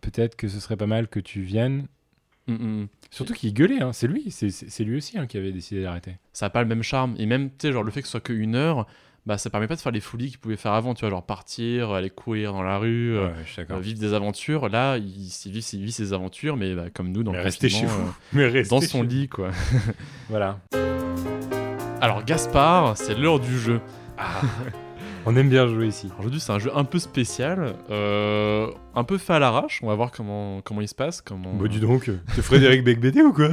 [0.02, 1.88] Peut-être que ce serait pas mal que tu viennes.
[2.52, 2.88] Mm, mm.
[3.12, 3.92] Surtout qu'il gueulait, hein.
[3.94, 6.16] c'est lui, c'est- lui aussi hein, qui avait décidé d'arrêter.
[6.34, 7.16] ça n'a pas le même charme.
[7.18, 8.86] Et même, tu sais, genre le fait que ce soit qu'une heure,
[9.26, 11.26] bah ça permet pas de faire les folies qu'il pouvait faire avant, tu vois, genre
[11.26, 14.70] partir, aller courir dans la rue, euh, Ouais, euh, vivre des aventures.
[14.70, 15.06] Là, il,
[15.46, 17.86] il vit, il vit ses aventures, mais bah, comme nous, dans Mais le restez chez
[17.86, 18.00] vous.
[18.08, 19.52] euh, Mais restez dans son lit, quoi.
[20.30, 20.60] Voilà.
[22.02, 23.82] Alors, Gaspard, c'est l'heure du jeu.
[24.18, 24.42] Ah,
[25.26, 26.10] on aime bien jouer ici.
[26.18, 29.80] Aujourd'hui, c'est un jeu un peu spécial, euh, un peu fait à l'arrache.
[29.84, 31.22] On va voir comment, comment il se passe.
[31.22, 31.54] Comment...
[31.54, 33.50] Bah dis donc, c'est Frédéric Becbédé ou quoi?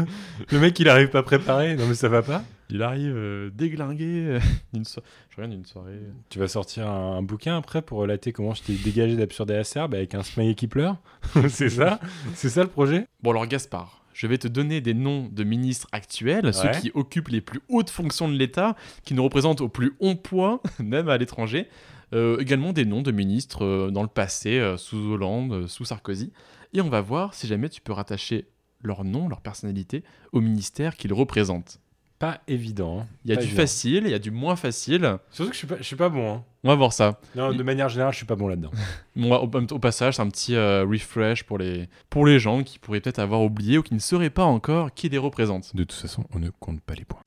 [0.51, 4.39] Le mec il arrive pas préparé, non mais ça va pas Il arrive euh, déglingué.
[4.73, 5.01] d'une so-
[5.31, 6.01] Je regarde une soirée.
[6.31, 9.57] Tu vas sortir un, un bouquin après pour relater comment je t'ai dégagé d'absurde et
[9.57, 10.97] acerbe avec un smiley qui pleure?
[11.49, 11.99] C'est ça
[12.35, 13.07] C'est ça le projet?
[13.23, 17.29] Bon alors Gaspard, je vais te donner des noms de ministres actuels, ceux qui occupent
[17.29, 21.19] les plus hautes fonctions de l'État, qui nous représentent au plus haut point, même à
[21.19, 21.69] l'étranger.
[22.15, 26.33] Euh, également des noms de ministres euh, dans le passé, euh, sous Hollande, sous Sarkozy.
[26.73, 28.47] Et on va voir si jamais tu peux rattacher
[28.81, 30.03] leur nom, leur personnalité
[30.33, 31.81] au ministère qu'ils représentent.
[32.19, 33.01] Pas évident.
[33.01, 33.07] hein.
[33.25, 33.61] Il y a Pas du évident.
[33.63, 35.19] facile, il y a du moins facile.
[35.31, 36.33] Surtout que je suis pas, je suis pas bon.
[36.37, 36.45] Hein.
[36.67, 37.21] On va voir ça.
[37.37, 38.73] Non, de manière générale, je suis pas bon là-dedans.
[39.15, 42.81] Moi, au, au passage, c'est un petit euh, refresh pour les, pour les gens qui
[42.81, 45.77] pourraient peut-être avoir oublié ou qui ne sauraient pas encore qui les représente.
[45.77, 47.21] De toute façon, on ne compte pas les points.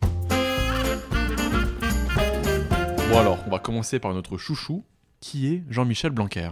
[3.09, 4.83] Bon alors, on va commencer par notre chouchou,
[5.21, 6.49] qui est Jean-Michel Blanquer.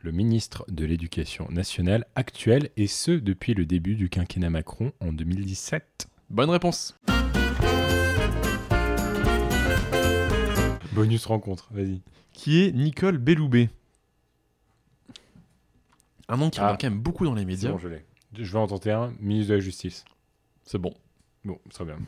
[0.00, 5.14] Le ministre de l'Éducation nationale actuel, et ce depuis le début du quinquennat Macron en
[5.14, 6.06] 2017.
[6.28, 7.00] Bonne réponse.
[10.92, 12.00] Bonus rencontre, vas-y.
[12.32, 13.70] Qui est Nicole Belloubet.
[16.28, 16.68] Un nom qui Ah.
[16.68, 17.70] revient quand même beaucoup dans les C'est médias.
[17.72, 18.04] bon, je l'ai.
[18.34, 20.04] Je vais en tenter un, ministre de la Justice.
[20.64, 20.94] C'est bon.
[21.44, 21.98] Bon, très bien.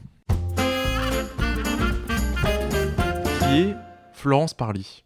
[3.39, 3.76] Qui est
[4.12, 5.05] Florence Parly.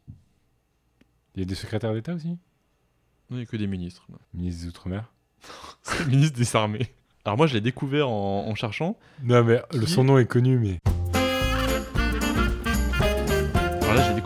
[1.34, 2.36] Il y a des secrétaires d'État aussi?
[3.30, 4.06] Il n'y a que des ministres.
[4.34, 5.12] Ministre des Outre-mer?
[5.82, 6.92] C'est le ministre des Armées.
[7.24, 8.96] Alors moi, je l'ai découvert en, en cherchant.
[9.22, 10.80] Non, mais Qui- son nom est connu, mais.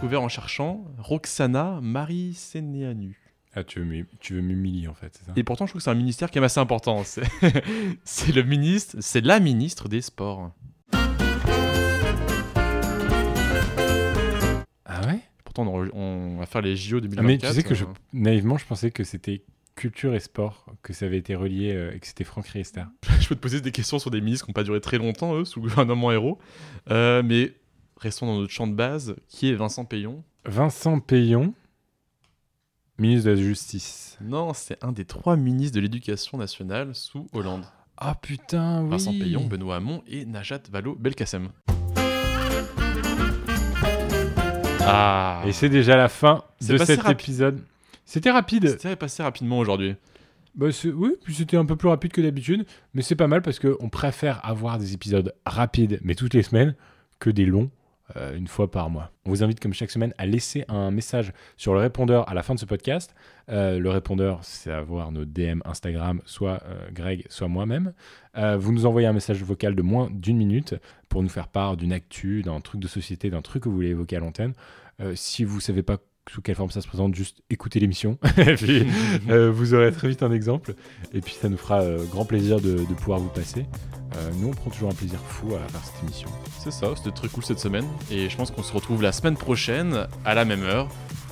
[0.01, 3.19] découvert en cherchant Roxana Marie Sénéanu.
[3.55, 6.39] Ah, tu veux m'humilier en fait, Et pourtant, je trouve que c'est un ministère qui
[6.39, 7.03] est assez important.
[8.05, 10.53] C'est le ministre, c'est la ministre des Sports.
[14.87, 15.21] Ah ouais?
[15.45, 17.19] Pourtant, on, va faire les JO 2024.
[17.19, 17.89] Ah, mais tu sais que je, euh.
[18.15, 19.45] naïvement, je pensais que c'était
[19.75, 22.85] culture et sport, que ça avait été relié euh, et que c'était Franck Riester.
[23.21, 25.35] je peux te poser des questions sur des ministres qui n'ont pas duré très longtemps,
[25.35, 26.39] eux, sous gouvernement héros.
[26.91, 27.53] Euh, mais
[28.01, 30.25] restons dans notre champ de base, qui est Vincent Payon.
[30.45, 31.55] Vincent Payon,
[32.99, 34.17] ministre de la Justice.
[34.23, 37.65] Non, c'est un des trois ministres de l'éducation nationale sous Hollande.
[37.99, 38.91] Ah putain, oui.
[38.91, 41.51] Vincent Payon, Benoît Hamon et Najat Vallaud-Belkacem.
[44.83, 47.61] Ah Et c'est déjà la fin de cet épisode.
[48.05, 48.69] C'était rapide.
[48.69, 49.95] C'était passé rapidement aujourd'hui.
[50.55, 53.41] Bah, c'est- oui, puis c'était un peu plus rapide que d'habitude, mais c'est pas mal
[53.41, 56.75] parce qu'on préfère avoir des épisodes rapides, mais toutes les semaines,
[57.21, 57.71] que des longs,
[58.17, 59.11] euh, une fois par mois.
[59.25, 62.43] On vous invite, comme chaque semaine, à laisser un message sur le répondeur à la
[62.43, 63.15] fin de ce podcast.
[63.49, 67.93] Euh, le répondeur, c'est avoir nos DM Instagram, soit euh, Greg, soit moi-même.
[68.59, 70.77] Vous nous envoyez un message vocal de moins d'une minute
[71.09, 73.89] pour nous faire part d'une actu, d'un truc de société, d'un truc que vous voulez
[73.89, 74.55] évoquer à l'antenne.
[75.17, 75.97] Si vous savez pas
[76.33, 78.19] sous quelle forme ça se présente, juste écoutez l'émission.
[78.39, 78.87] Et puis,
[79.31, 80.75] euh, vous aurez très vite un exemple.
[81.13, 83.67] Et puis, ça nous fera euh, grand plaisir de, de pouvoir vous passer.
[84.17, 86.29] Euh, nous, on prend toujours un plaisir fou à faire cette émission.
[86.59, 87.87] C'est ça, c'était très cool cette semaine.
[88.11, 90.89] Et je pense qu'on se retrouve la semaine prochaine, à la même heure.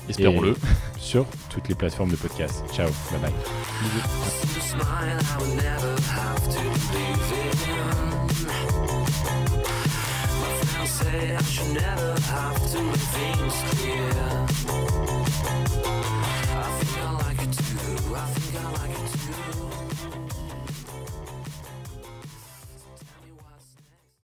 [0.09, 0.57] Espérons-le.
[0.99, 2.65] Sur toutes les plateformes de podcast.
[2.73, 3.33] Ciao, bye bye.
[10.89, 15.18] Say I should never have to make things clear.